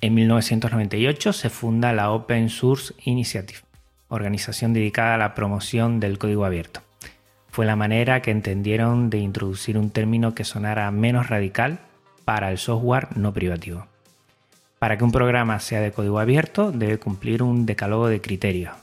En 0.00 0.14
1998 0.14 1.32
se 1.32 1.50
funda 1.50 1.92
la 1.92 2.10
Open 2.10 2.48
Source 2.48 2.94
Initiative, 3.04 3.60
organización 4.08 4.72
dedicada 4.72 5.14
a 5.14 5.18
la 5.18 5.34
promoción 5.34 6.00
del 6.00 6.18
código 6.18 6.44
abierto. 6.44 6.80
Fue 7.48 7.66
la 7.66 7.76
manera 7.76 8.22
que 8.22 8.30
entendieron 8.30 9.10
de 9.10 9.18
introducir 9.18 9.78
un 9.78 9.90
término 9.90 10.34
que 10.34 10.44
sonara 10.44 10.90
menos 10.90 11.28
radical 11.28 11.80
para 12.24 12.50
el 12.50 12.58
software 12.58 13.16
no 13.16 13.32
privativo. 13.32 13.91
Para 14.82 14.98
que 14.98 15.04
un 15.04 15.12
programa 15.12 15.60
sea 15.60 15.80
de 15.80 15.92
código 15.92 16.18
abierto 16.18 16.72
debe 16.72 16.98
cumplir 16.98 17.44
un 17.44 17.66
decálogo 17.66 18.08
de 18.08 18.20
criterios. 18.20 18.74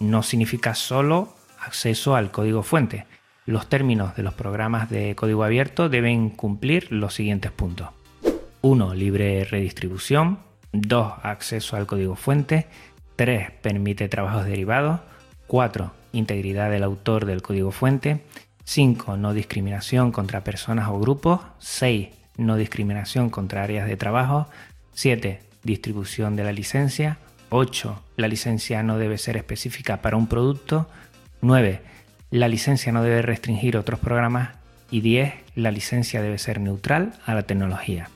No 0.00 0.24
significa 0.24 0.74
solo 0.74 1.36
acceso 1.60 2.16
al 2.16 2.32
código 2.32 2.64
fuente. 2.64 3.06
Los 3.44 3.68
términos 3.68 4.16
de 4.16 4.24
los 4.24 4.34
programas 4.34 4.90
de 4.90 5.14
código 5.14 5.44
abierto 5.44 5.88
deben 5.88 6.30
cumplir 6.30 6.90
los 6.90 7.14
siguientes 7.14 7.52
puntos. 7.52 7.90
1. 8.62 8.94
Libre 8.94 9.44
redistribución. 9.44 10.40
2. 10.72 11.12
Acceso 11.22 11.76
al 11.76 11.86
código 11.86 12.16
fuente. 12.16 12.66
3. 13.14 13.52
Permite 13.62 14.08
trabajos 14.08 14.46
derivados. 14.46 14.98
4. 15.46 15.92
Integridad 16.10 16.72
del 16.72 16.82
autor 16.82 17.24
del 17.24 17.42
código 17.42 17.70
fuente. 17.70 18.24
5. 18.64 19.16
No 19.16 19.32
discriminación 19.32 20.10
contra 20.10 20.42
personas 20.42 20.88
o 20.88 20.98
grupos. 20.98 21.38
6 21.60 22.08
no 22.38 22.56
discriminación 22.56 23.30
contra 23.30 23.62
áreas 23.62 23.88
de 23.88 23.96
trabajo. 23.96 24.48
7. 24.96 25.40
Distribución 25.62 26.36
de 26.36 26.44
la 26.44 26.52
licencia. 26.52 27.18
8. 27.50 28.02
La 28.16 28.28
licencia 28.28 28.82
no 28.82 28.96
debe 28.96 29.18
ser 29.18 29.36
específica 29.36 30.00
para 30.00 30.16
un 30.16 30.26
producto. 30.26 30.88
9. 31.42 31.82
La 32.30 32.48
licencia 32.48 32.92
no 32.92 33.02
debe 33.02 33.20
restringir 33.20 33.76
otros 33.76 34.00
programas. 34.00 34.54
Y 34.90 35.02
10. 35.02 35.34
La 35.54 35.70
licencia 35.70 36.22
debe 36.22 36.38
ser 36.38 36.60
neutral 36.60 37.12
a 37.26 37.34
la 37.34 37.42
tecnología. 37.42 38.08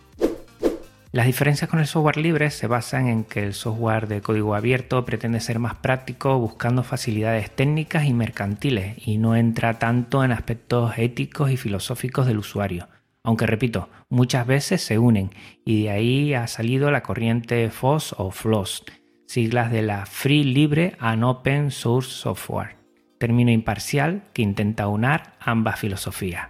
Las 1.13 1.27
diferencias 1.27 1.69
con 1.69 1.81
el 1.81 1.87
software 1.87 2.17
libre 2.17 2.51
se 2.51 2.67
basan 2.67 3.09
en 3.09 3.25
que 3.25 3.45
el 3.45 3.53
software 3.53 4.09
de 4.09 4.23
código 4.23 4.55
abierto 4.55 5.05
pretende 5.05 5.41
ser 5.41 5.59
más 5.59 5.75
práctico 5.75 6.39
buscando 6.39 6.83
facilidades 6.83 7.51
técnicas 7.55 8.07
y 8.07 8.15
mercantiles 8.15 8.97
y 9.07 9.19
no 9.19 9.37
entra 9.37 9.79
tanto 9.79 10.25
en 10.25 10.33
aspectos 10.33 10.95
éticos 10.97 11.51
y 11.51 11.59
filosóficos 11.59 12.27
del 12.27 12.39
usuario 12.39 12.89
aunque 13.23 13.47
repito, 13.47 13.89
muchas 14.09 14.47
veces 14.47 14.83
se 14.83 14.99
unen 14.99 15.31
y 15.65 15.85
de 15.85 15.91
ahí 15.91 16.35
ha 16.35 16.47
salido 16.47 16.91
la 16.91 17.03
corriente 17.03 17.69
FOSS 17.71 18.15
o 18.19 18.31
FLOSS, 18.31 18.85
siglas 19.27 19.71
de 19.71 19.83
la 19.83 20.07
Free 20.07 20.45
Libre 20.45 20.97
and 20.99 21.25
Open 21.25 21.71
Source 21.71 22.11
Software, 22.11 22.77
término 23.19 23.51
imparcial 23.51 24.25
que 24.33 24.43
intenta 24.43 24.89
unar 24.89 25.35
ambas 25.41 25.79
filosofías. 25.79 26.49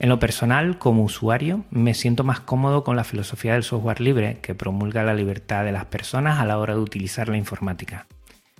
En 0.00 0.08
lo 0.08 0.18
personal, 0.18 0.78
como 0.78 1.04
usuario, 1.04 1.64
me 1.70 1.94
siento 1.94 2.24
más 2.24 2.40
cómodo 2.40 2.82
con 2.82 2.96
la 2.96 3.04
filosofía 3.04 3.52
del 3.52 3.62
software 3.62 4.00
libre 4.00 4.38
que 4.42 4.56
promulga 4.56 5.04
la 5.04 5.14
libertad 5.14 5.64
de 5.64 5.70
las 5.70 5.84
personas 5.84 6.40
a 6.40 6.44
la 6.44 6.58
hora 6.58 6.74
de 6.74 6.80
utilizar 6.80 7.28
la 7.28 7.36
informática. 7.36 8.08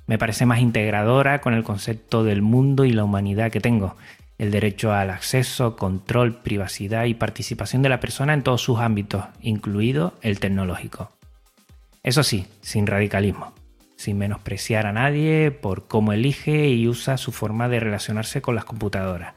Me 0.07 0.19
parece 0.19 0.47
más 0.47 0.61
integradora 0.61 1.41
con 1.41 1.55
el 1.55 1.65
concepto 1.65 2.23
del 2.23 2.43
mundo 2.43 2.85
y 2.85 2.93
la 2.93 3.03
humanidad 3.03 3.51
que 3.51 3.61
tengo 3.61 3.97
el 4.43 4.51
derecho 4.51 4.93
al 4.93 5.11
acceso, 5.11 5.77
control, 5.77 6.35
privacidad 6.35 7.05
y 7.05 7.15
participación 7.15 7.81
de 7.81 7.89
la 7.89 8.01
persona 8.01 8.35
en 8.35 8.43
todos 8.43 8.61
sus 8.61 8.81
ámbitos, 8.81 9.25
incluido 9.41 10.15
el 10.21 10.41
tecnológico. 10.41 11.13
Eso 12.03 12.25
sí, 12.25 12.49
sin 12.61 12.89
radicalismo, 12.89 13.53
sin 13.95 14.19
menospreciar 14.19 14.87
a 14.87 14.93
nadie 14.93 15.53
por 15.53 15.87
cómo 15.87 16.13
elige 16.13 16.71
y 16.71 16.89
usa 16.89 17.19
su 17.19 17.31
forma 17.31 17.69
de 17.69 17.79
relacionarse 17.79 18.43
con 18.43 18.57
las 18.57 18.65
computadoras. 18.65 19.35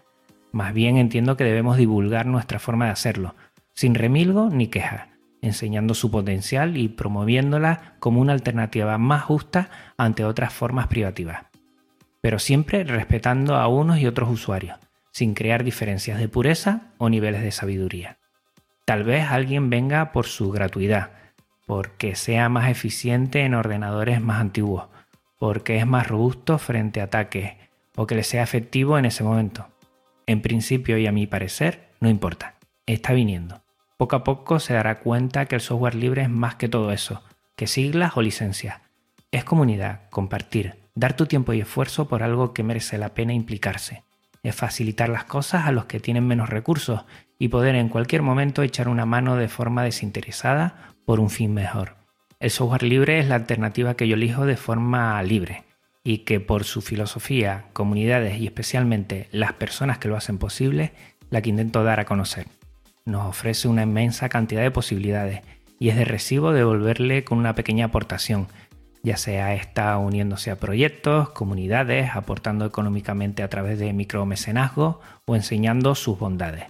Más 0.52 0.74
bien 0.74 0.98
entiendo 0.98 1.38
que 1.38 1.44
debemos 1.44 1.78
divulgar 1.78 2.26
nuestra 2.26 2.58
forma 2.58 2.86
de 2.86 2.92
hacerlo, 2.92 3.36
sin 3.76 3.94
remilgo 3.94 4.50
ni 4.50 4.70
queja, 4.70 5.10
enseñando 5.44 5.94
su 5.94 6.10
potencial 6.10 6.78
y 6.78 6.88
promoviéndola 6.88 7.94
como 8.00 8.22
una 8.22 8.34
alternativa 8.34 8.98
más 8.98 9.22
justa 9.22 9.70
ante 10.00 10.26
otras 10.26 10.52
formas 10.52 10.88
privativas. 10.88 11.46
Pero 12.22 12.40
siempre 12.40 12.84
respetando 12.84 13.56
a 13.56 13.68
unos 13.68 14.00
y 14.00 14.08
otros 14.08 14.32
usuarios, 14.32 14.80
sin 15.16 15.34
crear 15.34 15.64
diferencias 15.64 16.20
de 16.20 16.28
pureza 16.28 16.92
o 16.98 17.08
niveles 17.08 17.42
de 17.42 17.52
sabiduría. 17.52 18.18
Tal 18.84 19.06
vez 19.06 19.24
alguien 19.30 19.70
venga 19.70 20.12
por 20.12 20.26
su 20.26 20.52
gratuidad, 20.52 21.12
porque 21.66 22.18
sea 22.18 22.50
más 22.50 22.70
eficiente 22.70 23.46
en 23.46 23.54
ordenadores 23.54 24.20
más 24.20 24.42
antiguos, 24.42 24.90
porque 25.40 25.78
es 25.78 25.88
más 25.88 26.06
robusto 26.06 26.58
frente 26.58 27.00
a 27.00 27.06
ataques 27.06 27.54
o 27.96 28.06
que 28.06 28.16
le 28.16 28.24
sea 28.24 28.44
efectivo 28.44 29.00
en 29.00 29.06
ese 29.06 29.24
momento. 29.24 29.70
En 30.28 30.42
principio 30.42 30.98
y 30.98 31.08
a 31.08 31.14
mi 31.14 31.28
parecer, 31.28 31.88
no 32.02 32.10
importa, 32.10 32.56
está 32.86 33.14
viniendo. 33.14 33.64
Poco 33.96 34.18
a 34.18 34.26
poco 34.26 34.60
se 34.60 34.74
dará 34.74 35.00
cuenta 35.00 35.46
que 35.46 35.56
el 35.56 35.62
software 35.62 35.96
libre 35.96 36.24
es 36.24 36.30
más 36.30 36.56
que 36.56 36.68
todo 36.68 36.92
eso, 36.92 37.24
que 37.56 37.68
siglas 37.68 38.18
o 38.18 38.22
licencias. 38.22 38.82
Es 39.32 39.46
comunidad, 39.46 40.10
compartir, 40.10 40.76
dar 40.94 41.16
tu 41.16 41.26
tiempo 41.26 41.54
y 41.54 41.62
esfuerzo 41.62 42.10
por 42.10 42.22
algo 42.22 42.54
que 42.54 42.64
merece 42.64 42.98
la 42.98 43.14
pena 43.14 43.34
implicarse 43.34 44.04
es 44.48 44.56
facilitar 44.56 45.10
las 45.10 45.26
cosas 45.26 45.66
a 45.66 45.72
los 45.72 45.86
que 45.86 46.00
tienen 46.00 46.28
menos 46.28 46.50
recursos 46.50 47.06
y 47.40 47.48
poder 47.50 47.76
en 47.76 47.90
cualquier 47.90 48.22
momento 48.22 48.62
echar 48.62 48.88
una 48.88 49.06
mano 49.06 49.36
de 49.36 49.48
forma 49.48 49.84
desinteresada 49.84 50.94
por 51.06 51.20
un 51.20 51.30
fin 51.30 51.54
mejor. 51.54 51.96
El 52.40 52.52
software 52.52 52.84
libre 52.84 53.20
es 53.20 53.28
la 53.28 53.36
alternativa 53.36 53.96
que 53.96 54.08
yo 54.08 54.16
elijo 54.16 54.46
de 54.46 54.58
forma 54.58 55.22
libre 55.24 55.64
y 56.04 56.20
que 56.20 56.40
por 56.40 56.64
su 56.64 56.82
filosofía, 56.82 57.66
comunidades 57.74 58.40
y 58.40 58.46
especialmente 58.46 59.28
las 59.32 59.54
personas 59.54 59.98
que 59.98 60.08
lo 60.08 60.16
hacen 60.16 60.38
posible, 60.38 60.94
la 61.32 61.42
que 61.42 61.50
intento 61.50 61.84
dar 61.84 62.00
a 62.00 62.06
conocer. 62.06 62.48
Nos 63.06 63.26
ofrece 63.26 63.68
una 63.68 63.84
inmensa 63.84 64.30
cantidad 64.30 64.62
de 64.62 64.72
posibilidades 64.72 65.42
y 65.80 65.90
es 65.90 65.96
de 65.96 66.06
recibo 66.06 66.54
devolverle 66.54 67.24
con 67.24 67.40
una 67.40 67.56
pequeña 67.56 67.86
aportación 67.86 68.48
ya 69.06 69.18
sea 69.18 69.54
esta 69.54 69.96
uniéndose 70.00 70.50
a 70.50 70.56
proyectos, 70.56 71.30
comunidades, 71.30 72.16
aportando 72.16 72.66
económicamente 72.66 73.44
a 73.44 73.50
través 73.50 73.78
de 73.78 73.94
micromecenazgo 73.94 75.00
o 75.26 75.36
enseñando 75.36 75.94
sus 75.94 76.18
bondades. 76.18 76.66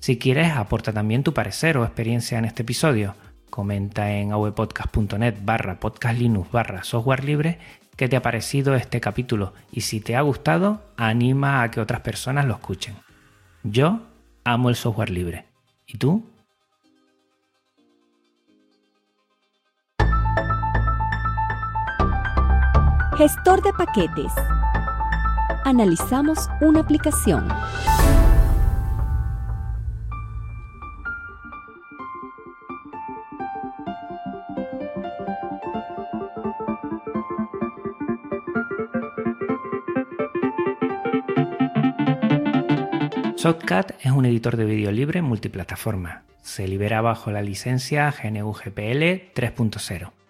Si 0.00 0.18
quieres, 0.18 0.50
aporta 0.50 0.92
también 0.92 1.22
tu 1.22 1.32
parecer 1.32 1.78
o 1.78 1.84
experiencia 1.84 2.38
en 2.38 2.44
este 2.44 2.62
episodio. 2.62 3.14
Comenta 3.50 4.10
en 4.10 4.32
avpodcast.net 4.32 5.36
barra 5.42 5.78
podcastlinux 5.78 6.50
barra 6.50 6.82
software 6.82 7.22
libre 7.22 7.60
qué 7.96 8.08
te 8.08 8.16
ha 8.16 8.22
parecido 8.22 8.74
este 8.74 9.00
capítulo 9.00 9.54
y 9.70 9.82
si 9.82 10.00
te 10.00 10.16
ha 10.16 10.22
gustado, 10.22 10.82
anima 10.96 11.62
a 11.62 11.70
que 11.70 11.80
otras 11.80 12.00
personas 12.00 12.46
lo 12.46 12.54
escuchen. 12.54 12.96
Yo 13.62 14.00
amo 14.42 14.70
el 14.70 14.74
software 14.74 15.10
libre. 15.10 15.46
¿Y 15.86 15.98
tú? 15.98 16.24
Gestor 23.18 23.62
de 23.62 23.72
paquetes. 23.72 24.30
Analizamos 25.64 26.50
una 26.60 26.80
aplicación. 26.80 27.48
Shotcut 43.38 43.92
es 44.02 44.12
un 44.12 44.26
editor 44.26 44.58
de 44.58 44.66
vídeo 44.66 44.92
libre 44.92 45.22
multiplataforma. 45.22 46.24
Se 46.42 46.68
libera 46.68 47.00
bajo 47.00 47.30
la 47.30 47.40
licencia 47.40 48.12
GNU 48.12 48.52
GPL 48.52 49.32
3.0. 49.34 50.25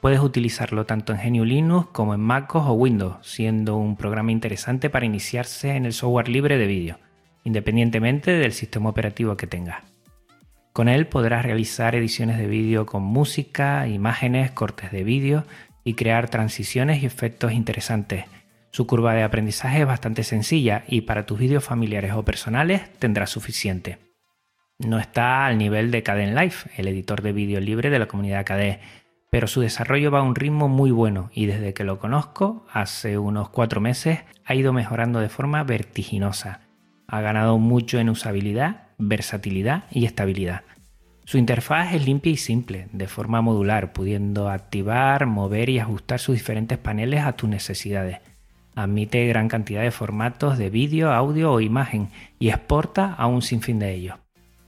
Puedes 0.00 0.20
utilizarlo 0.20 0.86
tanto 0.86 1.12
en 1.12 1.20
GNU 1.20 1.44
Linux 1.44 1.88
como 1.92 2.14
en 2.14 2.20
MacOS 2.20 2.68
o 2.68 2.72
Windows, 2.72 3.16
siendo 3.20 3.76
un 3.76 3.96
programa 3.96 4.32
interesante 4.32 4.88
para 4.88 5.04
iniciarse 5.04 5.76
en 5.76 5.84
el 5.84 5.92
software 5.92 6.28
libre 6.28 6.56
de 6.56 6.66
vídeo, 6.66 6.98
independientemente 7.44 8.32
del 8.32 8.52
sistema 8.52 8.88
operativo 8.88 9.36
que 9.36 9.46
tengas. 9.46 9.84
Con 10.72 10.88
él 10.88 11.06
podrás 11.06 11.44
realizar 11.44 11.94
ediciones 11.94 12.38
de 12.38 12.46
vídeo 12.46 12.86
con 12.86 13.02
música, 13.02 13.86
imágenes, 13.88 14.52
cortes 14.52 14.90
de 14.90 15.04
vídeo 15.04 15.44
y 15.84 15.94
crear 15.94 16.30
transiciones 16.30 17.02
y 17.02 17.06
efectos 17.06 17.52
interesantes. 17.52 18.24
Su 18.70 18.86
curva 18.86 19.12
de 19.12 19.22
aprendizaje 19.22 19.80
es 19.80 19.86
bastante 19.86 20.22
sencilla 20.22 20.84
y 20.86 21.02
para 21.02 21.26
tus 21.26 21.38
vídeos 21.38 21.64
familiares 21.64 22.12
o 22.12 22.24
personales 22.24 22.90
tendrás 22.98 23.28
suficiente. 23.30 23.98
No 24.78 24.98
está 24.98 25.44
al 25.44 25.58
nivel 25.58 25.90
de 25.90 26.02
Life, 26.34 26.70
el 26.78 26.88
editor 26.88 27.20
de 27.20 27.32
vídeo 27.32 27.60
libre 27.60 27.90
de 27.90 27.98
la 27.98 28.06
comunidad 28.06 28.46
KDE, 28.46 28.80
pero 29.30 29.46
su 29.46 29.60
desarrollo 29.60 30.10
va 30.10 30.18
a 30.18 30.24
un 30.24 30.34
ritmo 30.34 30.68
muy 30.68 30.90
bueno 30.90 31.30
y 31.32 31.46
desde 31.46 31.72
que 31.72 31.84
lo 31.84 31.98
conozco, 31.98 32.66
hace 32.72 33.16
unos 33.16 33.48
cuatro 33.48 33.80
meses, 33.80 34.20
ha 34.44 34.54
ido 34.56 34.72
mejorando 34.72 35.20
de 35.20 35.28
forma 35.28 35.62
vertiginosa. 35.62 36.62
Ha 37.06 37.20
ganado 37.20 37.58
mucho 37.58 37.98
en 37.98 38.08
usabilidad, 38.08 38.88
versatilidad 38.98 39.84
y 39.92 40.04
estabilidad. 40.04 40.62
Su 41.24 41.38
interfaz 41.38 41.94
es 41.94 42.04
limpia 42.04 42.32
y 42.32 42.36
simple, 42.36 42.88
de 42.92 43.06
forma 43.06 43.40
modular, 43.40 43.92
pudiendo 43.92 44.48
activar, 44.48 45.26
mover 45.26 45.70
y 45.70 45.78
ajustar 45.78 46.18
sus 46.18 46.34
diferentes 46.34 46.76
paneles 46.78 47.22
a 47.22 47.34
tus 47.34 47.48
necesidades. 47.48 48.18
Admite 48.74 49.26
gran 49.28 49.48
cantidad 49.48 49.82
de 49.82 49.92
formatos 49.92 50.58
de 50.58 50.70
vídeo, 50.70 51.12
audio 51.12 51.52
o 51.52 51.60
imagen 51.60 52.08
y 52.40 52.48
exporta 52.48 53.14
a 53.14 53.26
un 53.26 53.42
sinfín 53.42 53.78
de 53.78 53.94
ellos. 53.94 54.16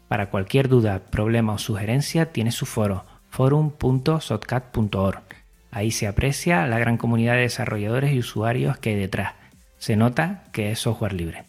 Para 0.07 0.31
cualquier 0.31 0.69
duda, 0.69 1.00
problema 1.11 1.54
o 1.54 1.59
sugerencia 1.59 2.33
tiene 2.33 2.52
su 2.52 2.66
foro 2.66 3.07
forum.sotcat.org. 3.33 5.23
Ahí 5.71 5.91
se 5.91 6.07
aprecia 6.07 6.67
la 6.67 6.79
gran 6.79 6.99
comunidad 6.99 7.33
de 7.33 7.41
desarrolladores 7.41 8.12
y 8.12 8.19
usuarios 8.19 8.77
que 8.77 8.91
hay 8.91 8.97
detrás. 8.97 9.33
Se 9.79 9.97
nota 9.97 10.45
que 10.53 10.71
es 10.71 10.81
software 10.81 11.15
libre. 11.15 11.45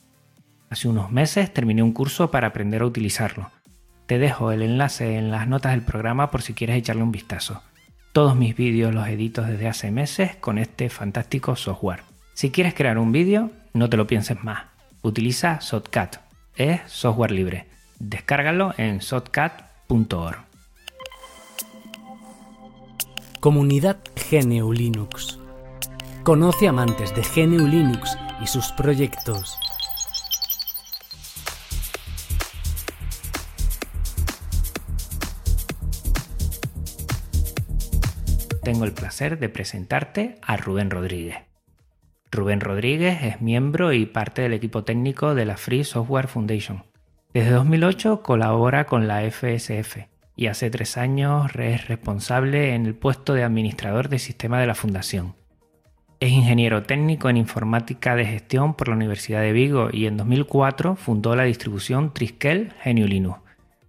Hace 0.70 0.88
unos 0.88 1.12
meses 1.12 1.54
terminé 1.54 1.84
un 1.84 1.92
curso 1.92 2.32
para 2.32 2.48
aprender 2.48 2.84
a 2.84 2.86
utilizarlo. 2.86 3.52
Te 4.06 4.18
dejo 4.18 4.54
el 4.54 4.62
enlace 4.62 5.18
en 5.18 5.30
las 5.30 5.46
notas 5.50 5.74
del 5.74 5.82
programa 5.82 6.32
por 6.32 6.42
si 6.42 6.54
quieres 6.54 6.78
echarle 6.78 7.04
un 7.04 7.12
vistazo. 7.12 7.62
Todos 8.14 8.38
mis 8.38 8.56
vídeos 8.56 8.94
los 8.94 9.10
edito 9.10 9.42
desde 9.42 9.68
hace 9.68 9.92
meses 9.92 10.38
con 10.38 10.60
este 10.60 10.90
fantástico 10.90 11.58
software. 11.58 12.04
Si 12.34 12.50
quieres 12.50 12.76
crear 12.76 12.98
un 12.98 13.12
vídeo, 13.12 13.52
no 13.74 13.90
te 13.90 13.98
lo 13.98 14.08
pienses 14.08 14.42
más. 14.42 14.64
Utiliza 15.02 15.60
Shotcut. 15.62 16.16
Es 16.56 16.80
software 16.88 17.32
libre. 17.32 17.68
Descárgalo 18.00 18.74
en 18.78 19.00
shotcut.org. 19.00 20.53
Comunidad 23.44 23.98
GNU 24.32 24.72
Linux. 24.72 25.38
Conoce 26.24 26.70
amantes 26.70 27.14
de 27.14 27.24
GNU 27.24 27.68
Linux 27.68 28.18
y 28.42 28.48
sus 28.48 28.72
proyectos. 28.72 29.60
Tengo 38.64 38.86
el 38.86 38.94
placer 38.94 39.38
de 39.38 39.50
presentarte 39.50 40.40
a 40.42 40.56
Rubén 40.56 40.90
Rodríguez. 40.90 41.40
Rubén 42.32 42.62
Rodríguez 42.62 43.24
es 43.24 43.42
miembro 43.42 43.92
y 43.92 44.06
parte 44.06 44.44
del 44.44 44.54
equipo 44.54 44.86
técnico 44.86 45.36
de 45.36 45.44
la 45.44 45.58
Free 45.58 45.84
Software 45.84 46.30
Foundation. 46.30 46.86
Desde 47.34 47.52
2008 47.52 48.22
colabora 48.24 48.86
con 48.86 49.10
la 49.10 49.30
FSF 49.30 50.13
y 50.36 50.48
hace 50.48 50.70
tres 50.70 50.98
años 50.98 51.52
es 51.58 51.88
responsable 51.88 52.74
en 52.74 52.86
el 52.86 52.96
puesto 52.96 53.34
de 53.34 53.44
administrador 53.44 54.10
de 54.10 54.20
sistema 54.20 54.60
de 54.60 54.68
la 54.68 54.76
Fundación. 54.76 55.36
Es 56.20 56.32
ingeniero 56.32 56.84
técnico 56.84 57.30
en 57.30 57.38
informática 57.38 58.16
de 58.16 58.26
gestión 58.26 58.76
por 58.76 58.88
la 58.88 58.96
Universidad 58.96 59.42
de 59.42 59.52
Vigo 59.52 59.90
y 59.92 60.06
en 60.06 60.18
2004 60.18 60.96
fundó 60.96 61.36
la 61.36 61.44
distribución 61.44 62.14
Triskel 62.14 62.72
GNU 62.84 63.08
Linux. 63.08 63.40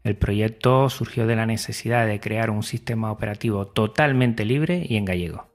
El 0.03 0.17
proyecto 0.17 0.91
surgió 0.91 1.27
de 1.27 1.37
la 1.37 1.47
necesidad 1.47 2.07
de 2.07 2.21
crear 2.21 2.51
un 2.51 2.63
sistema 2.63 3.11
operativo 3.11 3.67
totalmente 3.67 4.45
libre 4.45 4.85
y 4.87 4.97
en 4.97 5.05
gallego. 5.05 5.47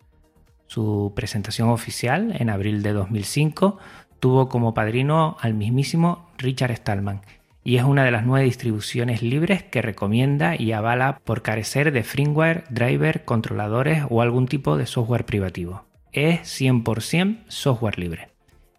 Su 0.68 1.14
presentación 1.16 1.70
oficial, 1.70 2.34
en 2.40 2.50
abril 2.50 2.82
de 2.82 2.94
2005, 2.94 3.78
tuvo 4.20 4.50
como 4.50 4.74
padrino 4.74 5.38
al 5.42 5.54
mismísimo 5.54 6.30
Richard 6.38 6.76
Stallman 6.76 7.22
y 7.64 7.78
es 7.78 7.84
una 7.84 8.04
de 8.04 8.12
las 8.12 8.26
nueve 8.26 8.46
distribuciones 8.46 9.22
libres 9.22 9.64
que 9.64 9.82
recomienda 9.82 10.56
y 10.60 10.72
avala 10.72 11.20
por 11.24 11.42
carecer 11.42 11.92
de 11.92 12.04
firmware, 12.04 12.64
driver, 12.70 13.26
controladores 13.26 14.04
o 14.10 14.22
algún 14.22 14.48
tipo 14.48 14.78
de 14.78 14.86
software 14.86 15.26
privativo. 15.26 15.86
Es 16.12 16.42
100% 16.62 17.44
software 17.48 18.00
libre. 18.00 18.30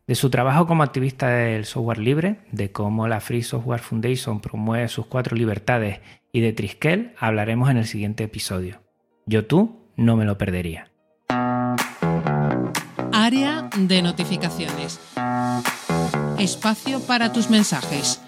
De 0.07 0.17
su 0.17 0.29
trabajo 0.29 0.67
como 0.67 0.83
activista 0.83 1.29
del 1.29 1.65
software 1.65 1.99
libre, 1.99 2.39
de 2.51 2.73
cómo 2.73 3.07
la 3.07 3.21
Free 3.21 3.45
Software 3.45 3.81
Foundation 3.81 4.41
promueve 4.41 4.89
sus 4.89 5.07
cuatro 5.07 5.37
libertades 5.37 6.01
y 6.33 6.41
de 6.41 6.53
Triskel 6.53 7.15
hablaremos 7.19 7.71
en 7.71 7.77
el 7.77 7.87
siguiente 7.87 8.25
episodio. 8.25 8.83
Yo 9.27 9.47
tú 9.47 9.87
no 9.97 10.17
me 10.17 10.25
lo 10.25 10.37
perdería. 10.37 10.91
Área 13.13 13.71
de 13.77 14.03
notificaciones. 14.03 14.99
Espacio 16.39 17.01
para 17.07 17.33
tus 17.33 17.51
mensajes. 17.51 18.20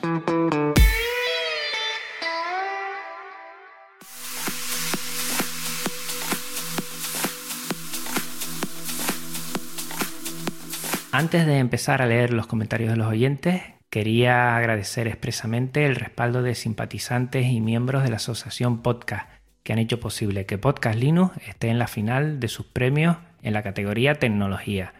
Antes 11.14 11.44
de 11.44 11.58
empezar 11.58 12.00
a 12.00 12.06
leer 12.06 12.32
los 12.32 12.46
comentarios 12.46 12.88
de 12.88 12.96
los 12.96 13.06
oyentes, 13.06 13.60
quería 13.90 14.56
agradecer 14.56 15.06
expresamente 15.06 15.84
el 15.84 15.94
respaldo 15.94 16.42
de 16.42 16.54
simpatizantes 16.54 17.48
y 17.48 17.60
miembros 17.60 18.02
de 18.02 18.08
la 18.08 18.16
Asociación 18.16 18.80
Podcast 18.80 19.28
que 19.62 19.74
han 19.74 19.78
hecho 19.78 20.00
posible 20.00 20.46
que 20.46 20.56
Podcast 20.56 20.98
Linux 20.98 21.36
esté 21.46 21.68
en 21.68 21.78
la 21.78 21.86
final 21.86 22.40
de 22.40 22.48
sus 22.48 22.64
premios 22.64 23.18
en 23.42 23.52
la 23.52 23.62
categoría 23.62 24.14
tecnología. 24.14 24.94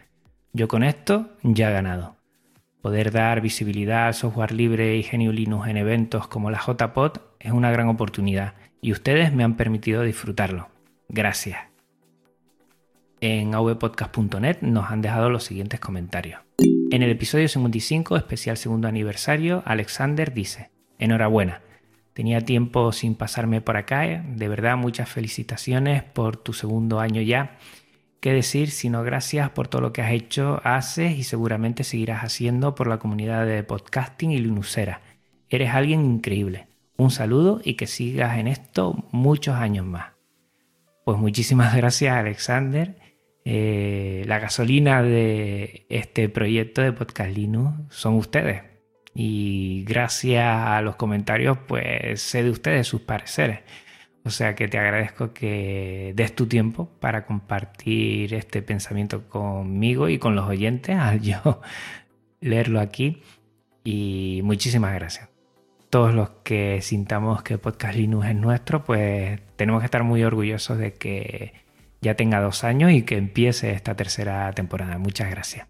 Yo 0.53 0.67
con 0.67 0.83
esto 0.83 1.31
ya 1.41 1.71
he 1.71 1.73
ganado. 1.73 2.17
Poder 2.83 3.11
dar 3.11 3.41
visibilidad 3.41 4.05
al 4.05 4.13
software 4.13 4.51
libre 4.51 4.95
y 4.95 5.01
GNU 5.01 5.31
Linux 5.31 5.67
en 5.67 5.77
eventos 5.77 6.27
como 6.27 6.51
la 6.51 6.61
JPod 6.63 7.17
es 7.39 7.53
una 7.53 7.71
gran 7.71 7.87
oportunidad 7.87 8.53
y 8.81 8.91
ustedes 8.91 9.33
me 9.33 9.43
han 9.43 9.57
permitido 9.57 10.03
disfrutarlo. 10.03 10.69
Gracias. 11.09 11.72
En 13.25 13.55
avpodcast.net 13.55 14.57
nos 14.63 14.91
han 14.91 15.01
dejado 15.01 15.29
los 15.29 15.45
siguientes 15.45 15.79
comentarios. 15.79 16.41
En 16.91 17.03
el 17.03 17.09
episodio 17.09 17.47
55, 17.47 18.17
especial 18.17 18.57
segundo 18.57 18.89
aniversario, 18.89 19.63
Alexander 19.65 20.33
dice, 20.33 20.71
enhorabuena, 20.99 21.61
tenía 22.11 22.41
tiempo 22.41 22.91
sin 22.91 23.15
pasarme 23.15 23.61
por 23.61 23.77
acá, 23.77 24.05
¿eh? 24.07 24.21
de 24.27 24.47
verdad 24.49 24.75
muchas 24.75 25.07
felicitaciones 25.07 26.03
por 26.03 26.35
tu 26.35 26.51
segundo 26.51 26.99
año 26.99 27.21
ya 27.21 27.59
qué 28.19 28.33
decir, 28.33 28.71
sino 28.71 29.03
gracias 29.03 29.51
por 29.51 29.69
todo 29.69 29.81
lo 29.81 29.93
que 29.93 30.01
has 30.01 30.11
hecho, 30.11 30.59
haces 30.65 31.17
y 31.17 31.23
seguramente 31.23 31.85
seguirás 31.85 32.25
haciendo 32.25 32.75
por 32.75 32.87
la 32.87 32.99
comunidad 32.99 33.45
de 33.45 33.63
podcasting 33.63 34.31
y 34.31 34.39
Linuxera. 34.39 34.99
Eres 35.47 35.69
alguien 35.69 36.03
increíble. 36.03 36.67
Un 36.97 37.09
saludo 37.09 37.61
y 37.63 37.75
que 37.75 37.87
sigas 37.87 38.37
en 38.37 38.47
esto 38.47 39.07
muchos 39.13 39.55
años 39.55 39.85
más. 39.85 40.07
Pues 41.05 41.17
muchísimas 41.17 41.73
gracias 41.77 42.17
Alexander. 42.17 43.02
Eh, 43.45 44.23
la 44.25 44.39
gasolina 44.39 45.03
de 45.03 45.85
este 45.89 46.29
proyecto 46.29 46.81
de 46.81 46.93
Podcast 46.93 47.35
Linux 47.35 47.73
son 47.89 48.15
ustedes. 48.15 48.63
Y 49.15 49.83
gracias 49.87 50.45
a 50.45 50.81
los 50.81 50.95
comentarios, 50.95 51.57
pues 51.67 52.21
sé 52.21 52.43
de 52.43 52.49
ustedes 52.49 52.87
sus 52.87 53.01
pareceres. 53.01 53.59
O 54.25 54.29
sea 54.29 54.55
que 54.55 54.67
te 54.67 54.77
agradezco 54.77 55.33
que 55.33 56.13
des 56.15 56.33
tu 56.33 56.47
tiempo 56.47 56.89
para 56.99 57.25
compartir 57.25 58.33
este 58.33 58.61
pensamiento 58.61 59.27
conmigo 59.27 60.07
y 60.07 60.17
con 60.17 60.35
los 60.35 60.47
oyentes 60.47 60.97
al 60.97 61.21
yo 61.21 61.61
leerlo 62.41 62.79
aquí. 62.79 63.21
Y 63.83 64.41
muchísimas 64.43 64.93
gracias. 64.93 65.29
Todos 65.89 66.15
los 66.15 66.29
que 66.43 66.81
sintamos 66.81 67.43
que 67.43 67.57
Podcast 67.57 67.95
Linux 67.95 68.27
es 68.27 68.35
nuestro, 68.35 68.83
pues 68.83 69.41
tenemos 69.57 69.81
que 69.81 69.85
estar 69.85 70.03
muy 70.03 70.23
orgullosos 70.23 70.77
de 70.77 70.93
que 70.93 71.53
ya 72.03 72.15
tenga 72.15 72.41
dos 72.41 72.63
años 72.63 72.91
y 72.91 73.01
que 73.03 73.17
empiece 73.17 73.71
esta 73.71 73.95
tercera 73.95 74.51
temporada. 74.51 74.97
Muchas 74.97 75.31
gracias. 75.31 75.67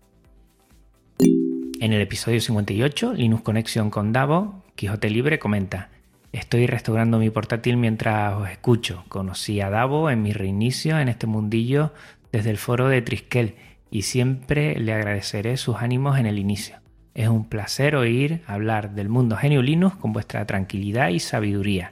En 1.79 1.93
el 1.93 2.01
episodio 2.01 2.41
58, 2.41 3.13
Linux 3.13 3.43
Conexión 3.43 3.89
con 3.89 4.11
Davo, 4.11 4.63
Quijote 4.75 5.09
Libre 5.09 5.37
comenta. 5.37 5.89
Estoy 6.31 6.65
restaurando 6.65 7.19
mi 7.19 7.29
portátil 7.29 7.77
mientras 7.77 8.33
os 8.35 8.49
escucho. 8.49 9.05
Conocí 9.07 9.61
a 9.61 9.69
Davo 9.69 10.09
en 10.09 10.23
mi 10.23 10.33
reinicio 10.33 10.99
en 10.99 11.07
este 11.07 11.27
mundillo 11.27 11.93
desde 12.31 12.49
el 12.49 12.57
foro 12.57 12.87
de 12.87 13.03
Triskel 13.03 13.55
y 13.91 14.01
siempre 14.01 14.79
le 14.79 14.93
agradeceré 14.93 15.55
sus 15.57 15.75
ánimos 15.77 16.17
en 16.17 16.25
el 16.25 16.39
inicio. 16.39 16.77
Es 17.13 17.27
un 17.27 17.47
placer 17.47 17.95
oír 17.95 18.41
hablar 18.47 18.95
del 18.95 19.07
mundo 19.07 19.37
genio 19.37 19.61
Linux 19.61 19.95
con 19.97 20.13
vuestra 20.13 20.47
tranquilidad 20.47 21.09
y 21.09 21.19
sabiduría. 21.19 21.91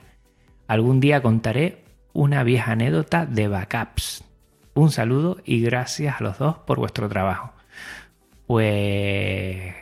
Algún 0.68 1.00
día 1.00 1.22
contaré 1.22 1.84
una 2.14 2.44
vieja 2.44 2.72
anécdota 2.72 3.28
de 3.28 3.48
backups. 3.48 4.31
Un 4.74 4.92
saludo 4.92 5.38
y 5.44 5.62
gracias 5.62 6.20
a 6.20 6.24
los 6.24 6.38
dos 6.38 6.58
por 6.60 6.80
vuestro 6.80 7.10
trabajo. 7.10 7.52
Pues 8.48 9.74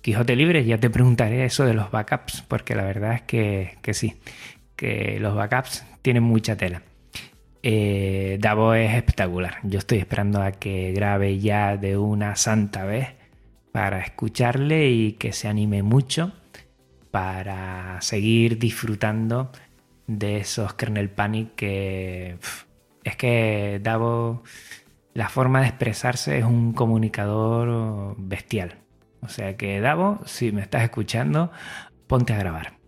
Quijote 0.00 0.36
Libre, 0.36 0.64
ya 0.64 0.78
te 0.78 0.90
preguntaré 0.90 1.44
eso 1.44 1.64
de 1.64 1.74
los 1.74 1.90
backups, 1.90 2.42
porque 2.48 2.74
la 2.74 2.84
verdad 2.84 3.14
es 3.14 3.22
que, 3.22 3.78
sí, 3.92 4.14
que 4.76 5.18
los 5.20 5.34
backups 5.34 5.84
tienen 6.02 6.22
mucha 6.22 6.56
tela. 6.56 6.82
Eh, 7.62 8.38
Davo 8.40 8.74
es 8.74 8.94
espectacular. 8.94 9.58
Yo 9.64 9.78
estoy 9.78 9.98
esperando 9.98 10.40
a 10.40 10.52
que 10.52 10.92
grabe 10.92 11.38
ya 11.38 11.76
de 11.76 11.98
una 11.98 12.36
santa 12.36 12.84
vez 12.84 13.08
para 13.72 14.00
escucharle 14.00 14.88
y 14.90 15.12
que 15.12 15.32
se 15.32 15.48
anime 15.48 15.82
mucho 15.82 16.32
para 17.10 18.00
seguir 18.00 18.58
disfrutando 18.58 19.50
de 20.06 20.38
esos 20.38 20.74
kernel 20.74 21.10
panic 21.10 21.54
que 21.54 22.38
es 23.08 23.16
que 23.16 23.80
Davo 23.82 24.42
la 25.14 25.28
forma 25.28 25.60
de 25.60 25.66
expresarse 25.66 26.38
es 26.38 26.44
un 26.44 26.72
comunicador 26.72 28.14
bestial. 28.18 28.76
O 29.20 29.28
sea 29.28 29.56
que 29.56 29.80
Davo, 29.80 30.20
si 30.26 30.52
me 30.52 30.60
estás 30.60 30.82
escuchando, 30.82 31.50
ponte 32.06 32.32
a 32.32 32.38
grabar. 32.38 32.78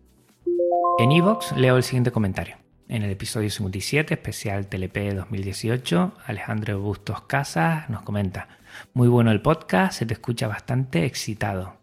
En 0.98 1.11
Evox 1.11 1.52
leo 1.56 1.76
el 1.76 1.83
siguiente 1.83 2.12
comentario. 2.12 2.56
En 2.88 3.02
el 3.02 3.11
episodio 3.11 3.50
57, 3.50 4.14
especial 4.14 4.68
TLP 4.68 5.14
2018, 5.14 6.12
Alejandro 6.26 6.80
Bustos 6.80 7.22
Casas 7.22 7.88
nos 7.88 8.02
comenta, 8.02 8.48
muy 8.94 9.09
bueno 9.09 9.30
el 9.30 9.42
podcast, 9.42 9.98
se 9.98 10.06
te 10.06 10.14
escucha 10.14 10.46
bastante 10.46 11.04
excitado. 11.04 11.78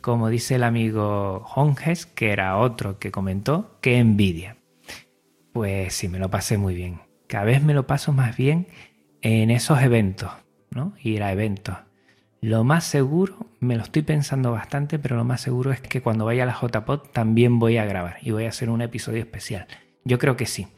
Como 0.00 0.28
dice 0.28 0.56
el 0.56 0.64
amigo 0.64 1.44
Honges, 1.54 2.06
que 2.06 2.30
era 2.30 2.58
otro 2.58 2.98
que 2.98 3.10
comentó, 3.10 3.78
qué 3.80 3.98
envidia. 3.98 4.58
Pues 5.52 5.94
sí, 5.94 6.08
me 6.08 6.18
lo 6.18 6.30
pasé 6.30 6.56
muy 6.56 6.74
bien. 6.74 7.07
Cada 7.28 7.44
vez 7.44 7.62
me 7.62 7.74
lo 7.74 7.86
paso 7.86 8.12
más 8.12 8.36
bien 8.36 8.66
en 9.22 9.50
esos 9.50 9.80
eventos, 9.82 10.32
¿no? 10.70 10.94
Ir 11.02 11.22
a 11.22 11.32
eventos. 11.32 11.76
Lo 12.40 12.64
más 12.64 12.84
seguro, 12.84 13.46
me 13.60 13.76
lo 13.76 13.82
estoy 13.82 14.02
pensando 14.02 14.52
bastante, 14.52 14.98
pero 14.98 15.16
lo 15.16 15.24
más 15.24 15.40
seguro 15.40 15.72
es 15.72 15.80
que 15.80 16.00
cuando 16.00 16.24
vaya 16.24 16.44
a 16.44 16.46
la 16.46 16.58
JPod 16.60 17.08
también 17.12 17.58
voy 17.58 17.76
a 17.76 17.84
grabar 17.84 18.16
y 18.22 18.30
voy 18.30 18.44
a 18.44 18.48
hacer 18.48 18.70
un 18.70 18.80
episodio 18.80 19.20
especial. 19.20 19.66
Yo 20.04 20.18
creo 20.18 20.36
que 20.36 20.46
sí. 20.46 20.68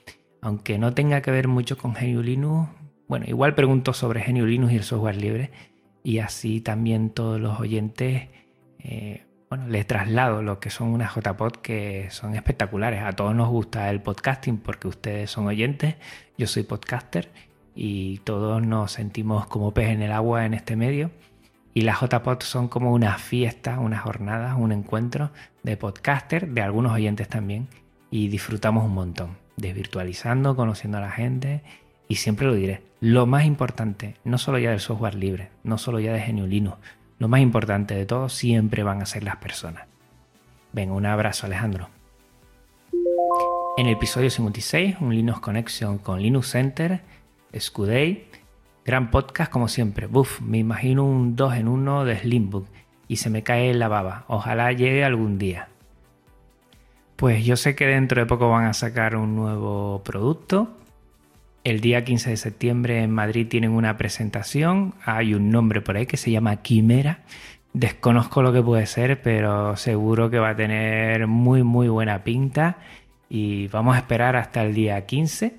Aunque 0.42 0.78
no 0.78 0.94
tenga 0.94 1.20
que 1.20 1.30
ver 1.30 1.48
mucho 1.48 1.76
con 1.76 1.92
GNU 1.92 2.22
Linux, 2.22 2.70
bueno, 3.08 3.26
igual 3.28 3.54
pregunto 3.54 3.92
sobre 3.92 4.24
GNU 4.24 4.46
Linux 4.46 4.72
y 4.72 4.76
el 4.76 4.84
software 4.84 5.16
libre 5.16 5.50
y 6.02 6.18
así 6.18 6.60
también 6.60 7.10
todos 7.10 7.40
los 7.40 7.60
oyentes, 7.60 8.28
eh, 8.78 9.26
bueno, 9.50 9.66
les 9.66 9.84
traslado 9.84 10.42
lo 10.42 10.60
que 10.60 10.70
son 10.70 10.90
unas 10.90 11.12
JPod 11.12 11.56
que 11.56 12.06
son 12.10 12.36
espectaculares. 12.36 13.02
A 13.02 13.12
todos 13.14 13.34
nos 13.34 13.48
gusta 13.48 13.90
el 13.90 14.00
podcasting 14.00 14.58
porque 14.58 14.86
ustedes 14.86 15.28
son 15.28 15.48
oyentes, 15.48 15.96
yo 16.38 16.46
soy 16.46 16.62
podcaster 16.62 17.32
y 17.74 18.18
todos 18.18 18.62
nos 18.62 18.92
sentimos 18.92 19.48
como 19.48 19.74
pez 19.74 19.88
en 19.88 20.02
el 20.02 20.12
agua 20.12 20.46
en 20.46 20.54
este 20.54 20.76
medio. 20.76 21.10
Y 21.74 21.80
las 21.80 22.00
JPod 22.00 22.42
son 22.42 22.68
como 22.68 22.92
una 22.92 23.18
fiesta, 23.18 23.80
unas 23.80 24.02
jornadas, 24.02 24.56
un 24.56 24.70
encuentro 24.70 25.32
de 25.64 25.76
podcaster, 25.76 26.48
de 26.48 26.62
algunos 26.62 26.92
oyentes 26.92 27.28
también, 27.28 27.66
y 28.08 28.28
disfrutamos 28.28 28.84
un 28.84 28.94
montón, 28.94 29.36
desvirtualizando, 29.56 30.54
conociendo 30.54 30.98
a 30.98 31.02
la 31.02 31.10
gente 31.10 31.62
y 32.06 32.16
siempre 32.16 32.46
lo 32.46 32.54
diré, 32.54 32.82
lo 33.00 33.26
más 33.26 33.44
importante, 33.44 34.14
no 34.24 34.38
solo 34.38 34.58
ya 34.58 34.70
del 34.70 34.80
software 34.80 35.14
libre, 35.14 35.50
no 35.62 35.78
solo 35.78 36.00
ya 36.00 36.12
de 36.12 36.20
GNU 36.20 36.46
Linux, 36.46 36.78
lo 37.20 37.28
más 37.28 37.40
importante 37.40 37.94
de 37.94 38.06
todo 38.06 38.28
siempre 38.28 38.82
van 38.82 39.02
a 39.02 39.06
ser 39.06 39.22
las 39.22 39.36
personas. 39.36 39.84
Venga, 40.72 40.94
un 40.94 41.04
abrazo 41.04 41.46
Alejandro. 41.46 41.90
En 43.76 43.86
el 43.86 43.92
episodio 43.92 44.30
56, 44.30 44.96
un 45.00 45.14
Linux 45.14 45.38
Connection 45.40 45.98
con 45.98 46.22
Linux 46.22 46.50
Center, 46.50 47.02
Scuday, 47.56 48.26
gran 48.86 49.10
podcast 49.10 49.52
como 49.52 49.68
siempre. 49.68 50.06
Buf, 50.06 50.40
me 50.40 50.56
imagino 50.56 51.04
un 51.04 51.36
2 51.36 51.56
en 51.56 51.68
1 51.68 52.04
de 52.06 52.18
Slimbook 52.18 52.66
y 53.06 53.16
se 53.16 53.28
me 53.28 53.42
cae 53.42 53.74
la 53.74 53.88
baba. 53.88 54.24
Ojalá 54.26 54.72
llegue 54.72 55.04
algún 55.04 55.36
día. 55.36 55.68
Pues 57.16 57.44
yo 57.44 57.56
sé 57.56 57.74
que 57.74 57.86
dentro 57.86 58.22
de 58.22 58.26
poco 58.26 58.48
van 58.48 58.64
a 58.64 58.72
sacar 58.72 59.14
un 59.14 59.36
nuevo 59.36 60.00
producto. 60.04 60.74
El 61.62 61.80
día 61.80 62.04
15 62.04 62.30
de 62.30 62.36
septiembre 62.36 63.02
en 63.02 63.10
Madrid 63.10 63.46
tienen 63.46 63.72
una 63.72 63.98
presentación. 63.98 64.94
Hay 65.04 65.34
un 65.34 65.50
nombre 65.50 65.82
por 65.82 65.96
ahí 65.96 66.06
que 66.06 66.16
se 66.16 66.30
llama 66.30 66.56
Quimera. 66.62 67.20
Desconozco 67.74 68.42
lo 68.42 68.52
que 68.52 68.62
puede 68.62 68.86
ser, 68.86 69.20
pero 69.20 69.76
seguro 69.76 70.30
que 70.30 70.38
va 70.38 70.50
a 70.50 70.56
tener 70.56 71.26
muy 71.26 71.62
muy 71.62 71.88
buena 71.88 72.24
pinta. 72.24 72.78
Y 73.28 73.68
vamos 73.68 73.94
a 73.94 73.98
esperar 73.98 74.36
hasta 74.36 74.62
el 74.62 74.74
día 74.74 75.04
15. 75.04 75.54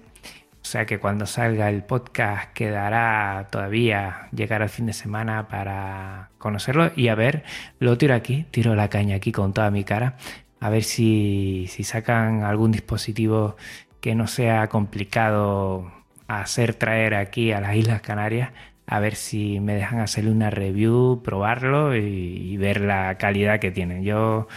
O 0.62 0.66
sea 0.66 0.86
que 0.86 1.00
cuando 1.00 1.26
salga 1.28 1.70
el 1.70 1.84
podcast 1.84 2.52
quedará 2.54 3.48
todavía 3.52 4.28
llegar 4.32 4.64
al 4.64 4.70
fin 4.70 4.88
de 4.88 4.94
semana 4.94 5.48
para 5.48 6.30
conocerlo 6.38 6.92
y 6.96 7.10
a 7.10 7.16
ver, 7.16 7.44
lo 7.80 7.98
tiro 7.98 8.16
aquí, 8.16 8.46
tiro 8.52 8.76
la 8.76 8.90
caña 8.90 9.16
aquí 9.16 9.32
con 9.32 9.54
toda 9.54 9.72
mi 9.72 9.84
cara 9.84 10.18
a 10.62 10.70
ver 10.70 10.84
si, 10.84 11.68
sacan 11.84 12.44
algún 12.44 12.72
dispositivo 12.72 13.58
que 14.02 14.16
no 14.16 14.28
sea 14.28 14.68
complicado 14.68 15.92
hacer 16.28 16.74
traer 16.74 17.16
aquí 17.16 17.52
a 17.52 17.62
las 17.62 17.76
Islas 17.76 18.02
Canarias, 18.02 18.52
a 18.88 19.00
ver 19.00 19.16
si 19.16 19.60
me 19.60 19.76
dejan 19.76 20.00
hacerle 20.00 20.32
una 20.32 20.50
review, 20.50 21.22
probarlo 21.24 21.96
y, 21.96 22.58
ver 22.58 22.82
la 22.82 23.18
calidad 23.18 23.60
que 23.60 23.72
tienen. 23.72 24.04
Yo 24.04 24.48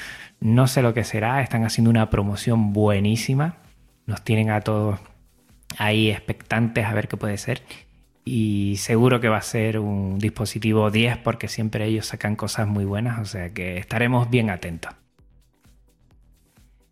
no 0.40 0.66
sé 0.66 0.82
lo 0.82 0.94
que 0.94 1.04
será, 1.04 1.42
están 1.42 1.64
haciendo 1.64 1.90
una 1.90 2.10
promoción 2.10 2.72
buenísima, 2.72 3.56
nos 4.06 4.22
tienen 4.24 4.50
a 4.50 4.60
todos 4.62 4.98
ahí 5.78 6.10
expectantes 6.10 6.86
a 6.86 6.94
ver 6.94 7.08
qué 7.08 7.16
puede 7.16 7.38
ser. 7.38 7.62
Y 8.24 8.76
seguro 8.78 9.20
que 9.20 9.28
va 9.28 9.36
a 9.38 9.42
ser 9.42 9.78
un 9.78 10.18
dispositivo 10.18 10.90
10 10.90 11.18
porque 11.18 11.48
siempre 11.48 11.84
ellos 11.86 12.06
sacan 12.06 12.36
cosas 12.36 12.66
muy 12.66 12.84
buenas, 12.84 13.20
o 13.20 13.24
sea 13.26 13.52
que 13.52 13.78
estaremos 13.78 14.30
bien 14.30 14.50
atentos. 14.50 14.94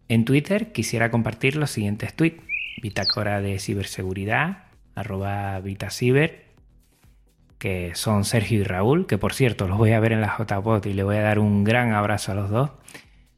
En 0.09 0.25
Twitter 0.25 0.73
quisiera 0.73 1.11
compartir 1.11 1.57
los 1.57 1.71
siguientes 1.71 2.15
tweets. 2.15 2.43
Bitácora 2.81 3.41
de 3.41 3.59
ciberseguridad, 3.59 4.65
arroba 4.95 5.61
Vitaciber, 5.61 6.47
que 7.59 7.95
son 7.95 8.25
Sergio 8.25 8.61
y 8.61 8.65
Raúl, 8.65 9.07
que 9.07 9.19
por 9.19 9.35
cierto 9.35 9.69
los 9.69 9.79
voy 9.79 9.93
a 9.93 10.01
ver 10.01 10.13
en 10.13 10.21
la 10.21 10.37
JPOT 10.37 10.87
y 10.87 10.95
le 10.95 11.05
voy 11.05 11.17
a 11.17 11.23
dar 11.23 11.39
un 11.39 11.65
gran 11.65 11.93
abrazo 11.93 12.33
a 12.33 12.35
los 12.35 12.51
dos. 12.51 12.71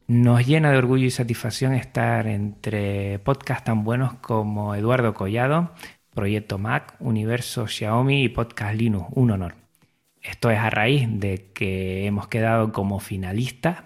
Nos 0.07 0.45
llena 0.47 0.71
de 0.71 0.77
orgullo 0.77 1.05
y 1.05 1.11
satisfacción 1.11 1.73
estar 1.73 2.27
entre 2.27 3.19
podcasts 3.19 3.65
tan 3.65 3.83
buenos 3.83 4.13
como 4.15 4.73
Eduardo 4.73 5.13
Collado, 5.13 5.73
Proyecto 6.13 6.57
Mac, 6.57 6.95
Universo 6.99 7.67
Xiaomi 7.67 8.23
y 8.23 8.29
Podcast 8.29 8.75
Linux. 8.75 9.07
Un 9.11 9.31
honor. 9.31 9.55
Esto 10.21 10.49
es 10.49 10.59
a 10.59 10.69
raíz 10.69 11.07
de 11.11 11.51
que 11.53 12.05
hemos 12.05 12.27
quedado 12.27 12.71
como 12.71 12.99
finalistas 12.99 13.83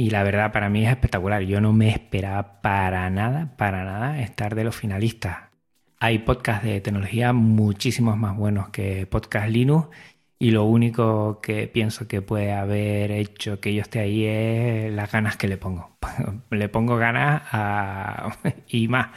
y 0.00 0.08
la 0.08 0.22
verdad 0.22 0.50
para 0.50 0.70
mí 0.70 0.86
es 0.86 0.90
espectacular. 0.90 1.42
Yo 1.42 1.60
no 1.60 1.74
me 1.74 1.90
esperaba 1.90 2.62
para 2.62 3.10
nada, 3.10 3.54
para 3.58 3.84
nada 3.84 4.22
estar 4.22 4.54
de 4.54 4.64
los 4.64 4.74
finalistas. 4.74 5.50
Hay 5.98 6.20
podcasts 6.20 6.64
de 6.64 6.80
tecnología 6.80 7.34
muchísimos 7.34 8.16
más 8.16 8.34
buenos 8.34 8.70
que 8.70 9.06
Podcast 9.06 9.50
Linux 9.50 9.88
y 10.38 10.52
lo 10.52 10.64
único 10.64 11.42
que 11.42 11.68
pienso 11.68 12.08
que 12.08 12.22
puede 12.22 12.52
haber 12.52 13.10
hecho 13.10 13.60
que 13.60 13.74
yo 13.74 13.82
esté 13.82 13.98
ahí 14.00 14.24
es 14.24 14.90
las 14.90 15.12
ganas 15.12 15.36
que 15.36 15.48
le 15.48 15.58
pongo. 15.58 15.98
le 16.50 16.70
pongo 16.70 16.96
ganas 16.96 17.42
y 18.68 18.88
más. 18.88 19.08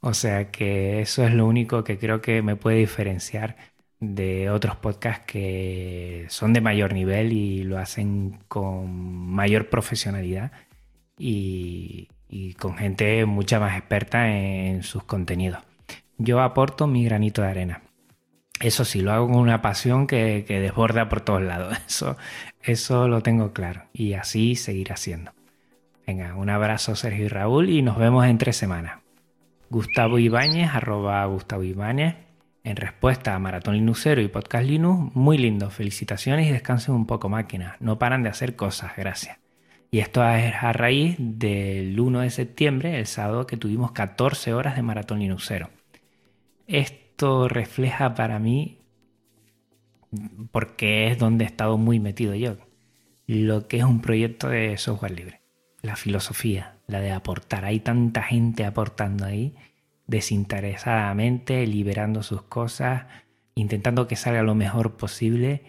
O 0.00 0.14
sea 0.14 0.50
que 0.50 1.02
eso 1.02 1.26
es 1.26 1.34
lo 1.34 1.46
único 1.46 1.84
que 1.84 1.98
creo 1.98 2.22
que 2.22 2.40
me 2.40 2.56
puede 2.56 2.78
diferenciar 2.78 3.56
de 4.02 4.50
otros 4.50 4.74
podcasts 4.74 5.22
que 5.26 6.26
son 6.28 6.52
de 6.52 6.60
mayor 6.60 6.92
nivel 6.92 7.32
y 7.32 7.62
lo 7.62 7.78
hacen 7.78 8.40
con 8.48 8.90
mayor 8.92 9.70
profesionalidad 9.70 10.50
y, 11.16 12.08
con 12.58 12.76
gente 12.76 13.24
mucha 13.26 13.60
más 13.60 13.76
experta 13.78 14.28
en 14.28 14.82
sus 14.82 15.04
contenidos. 15.04 15.62
Yo 16.18 16.40
aporto 16.40 16.86
mi 16.86 17.04
granito 17.04 17.42
de 17.42 17.48
arena. 17.48 17.82
Eso 18.58 18.84
sí, 18.84 19.02
lo 19.02 19.12
hago 19.12 19.28
con 19.28 19.36
una 19.36 19.62
pasión 19.62 20.06
que, 20.06 20.44
desborda 20.48 21.08
por 21.08 21.20
todos 21.20 21.42
lados. 21.42 21.78
Eso, 21.86 22.16
eso 22.62 23.08
lo 23.08 23.20
tengo 23.22 23.52
claro. 23.52 23.84
Y 23.92 24.14
así 24.14 24.56
seguirá 24.56 24.96
siendo. 24.96 25.32
Venga, 26.06 26.34
un 26.34 26.50
abrazo 26.50 26.96
Sergio 26.96 27.26
y 27.26 27.28
Raúl 27.28 27.70
y 27.70 27.82
nos 27.82 27.98
vemos 27.98 28.26
en 28.26 28.38
tres 28.38 28.56
semanas. 28.56 29.00
Gustavo 29.70 30.18
Ibáñez, 30.18 30.70
arroba 30.72 31.24
Gustavo 31.26 31.64
Ibáñez 31.64 32.16
en 32.64 32.76
respuesta 32.76 33.34
a 33.34 33.38
Maratón 33.38 33.74
Linuxero 33.74 34.22
y 34.22 34.28
Podcast 34.28 34.64
Linux, 34.64 35.14
muy 35.14 35.36
lindo, 35.38 35.70
felicitaciones 35.70 36.46
y 36.48 36.52
descansen 36.52 36.94
un 36.94 37.06
poco 37.06 37.28
máquina, 37.28 37.76
no 37.80 37.98
paran 37.98 38.22
de 38.22 38.28
hacer 38.28 38.56
cosas, 38.56 38.92
gracias. 38.96 39.38
Y 39.90 39.98
esto 39.98 40.26
es 40.26 40.54
a 40.54 40.72
raíz 40.72 41.16
del 41.18 41.98
1 41.98 42.20
de 42.20 42.30
septiembre, 42.30 42.98
el 42.98 43.06
sábado 43.06 43.46
que 43.46 43.56
tuvimos 43.56 43.92
14 43.92 44.54
horas 44.54 44.76
de 44.76 44.82
Maratón 44.82 45.18
Linuxero. 45.18 45.70
Esto 46.66 47.48
refleja 47.48 48.14
para 48.14 48.38
mí, 48.38 48.78
porque 50.50 51.08
es 51.08 51.18
donde 51.18 51.44
he 51.44 51.46
estado 51.46 51.76
muy 51.78 52.00
metido 52.00 52.34
yo, 52.34 52.56
lo 53.26 53.66
que 53.66 53.78
es 53.78 53.84
un 53.84 54.00
proyecto 54.00 54.48
de 54.48 54.78
software 54.78 55.12
libre. 55.12 55.42
La 55.82 55.96
filosofía, 55.96 56.76
la 56.86 57.00
de 57.00 57.10
aportar. 57.10 57.64
Hay 57.64 57.80
tanta 57.80 58.22
gente 58.22 58.64
aportando 58.64 59.24
ahí 59.24 59.56
desinteresadamente, 60.06 61.66
liberando 61.66 62.22
sus 62.22 62.42
cosas, 62.42 63.06
intentando 63.54 64.08
que 64.08 64.16
salga 64.16 64.42
lo 64.42 64.54
mejor 64.54 64.96
posible, 64.96 65.62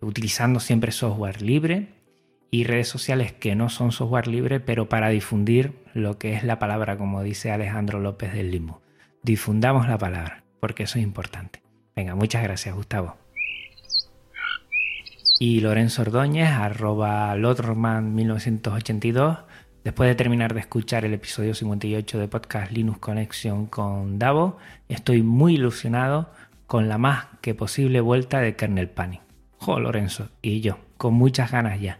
utilizando 0.00 0.60
siempre 0.60 0.92
software 0.92 1.42
libre 1.42 1.88
y 2.50 2.64
redes 2.64 2.88
sociales 2.88 3.32
que 3.32 3.54
no 3.54 3.68
son 3.68 3.92
software 3.92 4.26
libre, 4.26 4.60
pero 4.60 4.88
para 4.88 5.08
difundir 5.08 5.74
lo 5.94 6.18
que 6.18 6.34
es 6.34 6.44
la 6.44 6.58
palabra, 6.58 6.96
como 6.96 7.22
dice 7.22 7.50
Alejandro 7.50 8.00
López 8.00 8.32
del 8.32 8.50
Limbo. 8.50 8.80
Difundamos 9.22 9.88
la 9.88 9.98
palabra. 9.98 10.44
porque 10.60 10.82
eso 10.82 10.98
es 10.98 11.04
importante. 11.04 11.62
Venga, 11.94 12.16
muchas 12.16 12.42
gracias, 12.42 12.74
Gustavo. 12.74 13.16
Y 15.38 15.60
Lorenzo 15.60 16.02
Ordóñez, 16.02 16.50
arroba 16.50 17.36
Lotrman1982. 17.36 19.44
Después 19.88 20.10
de 20.10 20.14
terminar 20.16 20.52
de 20.52 20.60
escuchar 20.60 21.06
el 21.06 21.14
episodio 21.14 21.54
58 21.54 22.18
de 22.18 22.28
Podcast 22.28 22.72
Linux 22.72 22.98
Connection 22.98 23.64
con 23.64 24.18
Davo, 24.18 24.58
estoy 24.90 25.22
muy 25.22 25.54
ilusionado 25.54 26.30
con 26.66 26.90
la 26.90 26.98
más 26.98 27.28
que 27.40 27.54
posible 27.54 28.02
vuelta 28.02 28.40
de 28.40 28.54
Kernel 28.54 28.90
Panic. 28.90 29.22
Jo, 29.56 29.80
Lorenzo, 29.80 30.28
y 30.42 30.60
yo, 30.60 30.76
con 30.98 31.14
muchas 31.14 31.52
ganas 31.52 31.80
ya. 31.80 31.98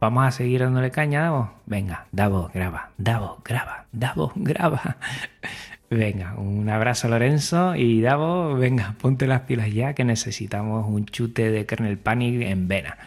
Vamos 0.00 0.26
a 0.26 0.32
seguir 0.32 0.62
dándole 0.62 0.90
caña, 0.90 1.22
Davo. 1.22 1.52
Venga, 1.66 2.08
Davo, 2.10 2.50
graba, 2.52 2.90
Davo, 2.98 3.38
graba, 3.44 3.86
Davo, 3.92 4.32
graba. 4.34 4.96
Venga, 5.88 6.34
un 6.34 6.68
abrazo 6.68 7.06
Lorenzo 7.06 7.76
y 7.76 8.00
Davo, 8.00 8.56
venga, 8.56 8.96
ponte 9.00 9.28
las 9.28 9.42
pilas 9.42 9.72
ya 9.72 9.94
que 9.94 10.04
necesitamos 10.04 10.84
un 10.88 11.06
chute 11.06 11.52
de 11.52 11.64
kernel 11.64 11.96
panic 11.96 12.42
en 12.42 12.66
vena. 12.66 12.98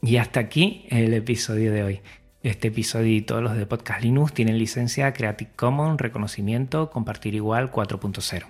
Y 0.00 0.16
hasta 0.16 0.40
aquí 0.40 0.86
el 0.88 1.12
episodio 1.12 1.72
de 1.72 1.82
hoy. 1.82 2.00
Este 2.42 2.68
episodio 2.68 3.14
y 3.14 3.20
todos 3.20 3.42
los 3.42 3.54
de 3.54 3.66
Podcast 3.66 4.02
Linux 4.02 4.32
tienen 4.32 4.56
licencia 4.56 5.12
Creative 5.12 5.50
Commons, 5.56 6.00
reconocimiento, 6.00 6.88
compartir 6.88 7.34
igual 7.34 7.70
4.0. 7.70 8.46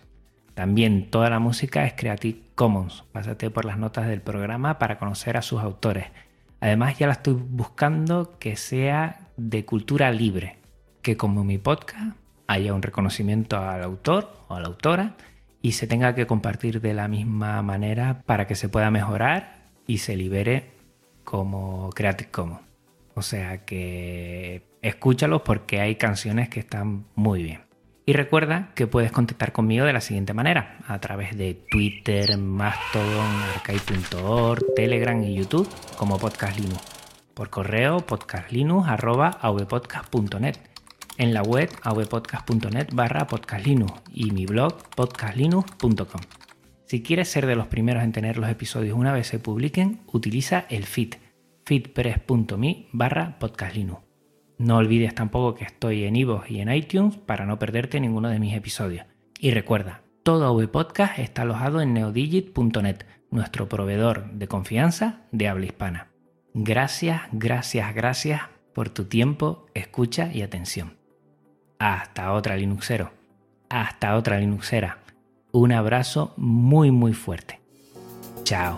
También 0.54 1.10
toda 1.10 1.28
la 1.28 1.40
música 1.40 1.84
es 1.84 1.94
Creative 1.94 2.38
Commons. 2.54 3.02
Pásate 3.10 3.50
por 3.50 3.64
las 3.64 3.78
notas 3.78 4.06
del 4.06 4.20
programa 4.20 4.78
para 4.78 4.96
conocer 4.96 5.36
a 5.36 5.42
sus 5.42 5.60
autores. 5.60 6.06
Además 6.60 6.98
ya 6.98 7.08
la 7.08 7.14
estoy 7.14 7.34
buscando 7.34 8.38
que 8.38 8.54
sea 8.54 9.28
de 9.36 9.64
cultura 9.64 10.12
libre, 10.12 10.58
que 11.02 11.16
como 11.16 11.42
mi 11.42 11.58
podcast 11.58 12.16
haya 12.46 12.72
un 12.74 12.82
reconocimiento 12.82 13.58
al 13.58 13.82
autor 13.82 14.30
o 14.46 14.54
a 14.54 14.60
la 14.60 14.68
autora 14.68 15.16
y 15.62 15.72
se 15.72 15.88
tenga 15.88 16.14
que 16.14 16.28
compartir 16.28 16.80
de 16.80 16.94
la 16.94 17.08
misma 17.08 17.60
manera 17.62 18.22
para 18.24 18.46
que 18.46 18.54
se 18.54 18.68
pueda 18.68 18.92
mejorar 18.92 19.72
y 19.88 19.98
se 19.98 20.16
libere 20.16 20.70
como 21.24 21.90
Creative 21.90 22.30
Commons. 22.30 22.69
O 23.20 23.22
sea 23.22 23.64
que 23.66 24.62
escúchalos 24.80 25.42
porque 25.42 25.82
hay 25.82 25.96
canciones 25.96 26.48
que 26.48 26.60
están 26.60 27.04
muy 27.14 27.42
bien. 27.42 27.60
Y 28.06 28.14
recuerda 28.14 28.70
que 28.74 28.86
puedes 28.86 29.12
contactar 29.12 29.52
conmigo 29.52 29.84
de 29.84 29.92
la 29.92 30.00
siguiente 30.00 30.32
manera, 30.32 30.78
a 30.88 30.98
través 31.00 31.36
de 31.36 31.52
Twitter, 31.52 32.38
Mastodon, 32.38 33.26
arcade.org, 33.56 34.64
Telegram 34.74 35.22
y 35.22 35.34
YouTube 35.34 35.68
como 35.98 36.18
Podcast 36.18 36.58
Linux. 36.58 36.80
Por 37.34 37.50
correo 37.50 37.98
podcastlinux.avpodcast.net 37.98 40.56
en 41.18 41.34
la 41.34 41.42
web 41.42 41.68
avpodcast.net 41.82 42.88
barra 42.94 43.26
podcastlinux 43.26 44.00
y 44.14 44.30
mi 44.30 44.46
blog 44.46 44.78
podcastlinux.com. 44.96 46.22
Si 46.86 47.02
quieres 47.02 47.28
ser 47.28 47.44
de 47.44 47.54
los 47.54 47.66
primeros 47.66 48.02
en 48.02 48.12
tener 48.12 48.38
los 48.38 48.48
episodios 48.48 48.96
una 48.96 49.12
vez 49.12 49.26
se 49.26 49.38
publiquen, 49.38 50.00
utiliza 50.06 50.64
el 50.70 50.86
feed 50.86 51.16
feedpress.me 51.64 52.88
barra 52.92 53.38
podcastlinux. 53.38 54.00
No 54.58 54.76
olvides 54.76 55.14
tampoco 55.14 55.54
que 55.54 55.64
estoy 55.64 56.04
en 56.04 56.16
iVoox 56.16 56.50
y 56.50 56.60
en 56.60 56.72
iTunes 56.72 57.16
para 57.16 57.46
no 57.46 57.58
perderte 57.58 57.98
ninguno 57.98 58.28
de 58.28 58.38
mis 58.38 58.54
episodios. 58.54 59.06
Y 59.38 59.52
recuerda, 59.52 60.02
todo 60.22 60.46
AV 60.46 60.70
está 61.16 61.42
alojado 61.42 61.80
en 61.80 61.94
neodigit.net, 61.94 63.04
nuestro 63.30 63.68
proveedor 63.68 64.30
de 64.32 64.48
confianza 64.48 65.22
de 65.32 65.48
habla 65.48 65.66
hispana. 65.66 66.08
Gracias, 66.52 67.22
gracias, 67.32 67.94
gracias 67.94 68.42
por 68.74 68.90
tu 68.90 69.04
tiempo, 69.04 69.66
escucha 69.74 70.30
y 70.32 70.42
atención. 70.42 70.98
Hasta 71.78 72.32
otra 72.32 72.56
Linuxero. 72.56 73.12
Hasta 73.70 74.16
otra 74.16 74.38
Linuxera. 74.38 74.98
Un 75.52 75.72
abrazo 75.72 76.34
muy 76.36 76.90
muy 76.90 77.14
fuerte. 77.14 77.60
Chao. 78.44 78.76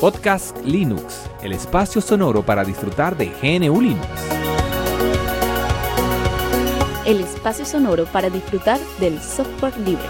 Podcast 0.00 0.56
Linux, 0.64 1.28
el 1.42 1.52
espacio 1.52 2.00
sonoro 2.00 2.42
para 2.42 2.64
disfrutar 2.64 3.18
de 3.18 3.26
GNU 3.26 3.82
Linux. 3.82 4.06
El 7.04 7.20
espacio 7.20 7.66
sonoro 7.66 8.06
para 8.06 8.30
disfrutar 8.30 8.80
del 8.98 9.20
software 9.20 9.76
libre. 9.80 10.08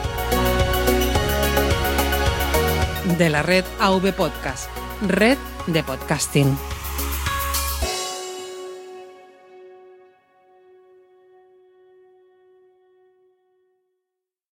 De 3.18 3.30
la 3.30 3.42
red 3.42 3.64
AV 3.80 4.12
Podcast 4.12 4.70
red 5.02 5.38
de 5.66 5.82
podcasting. 5.82 6.56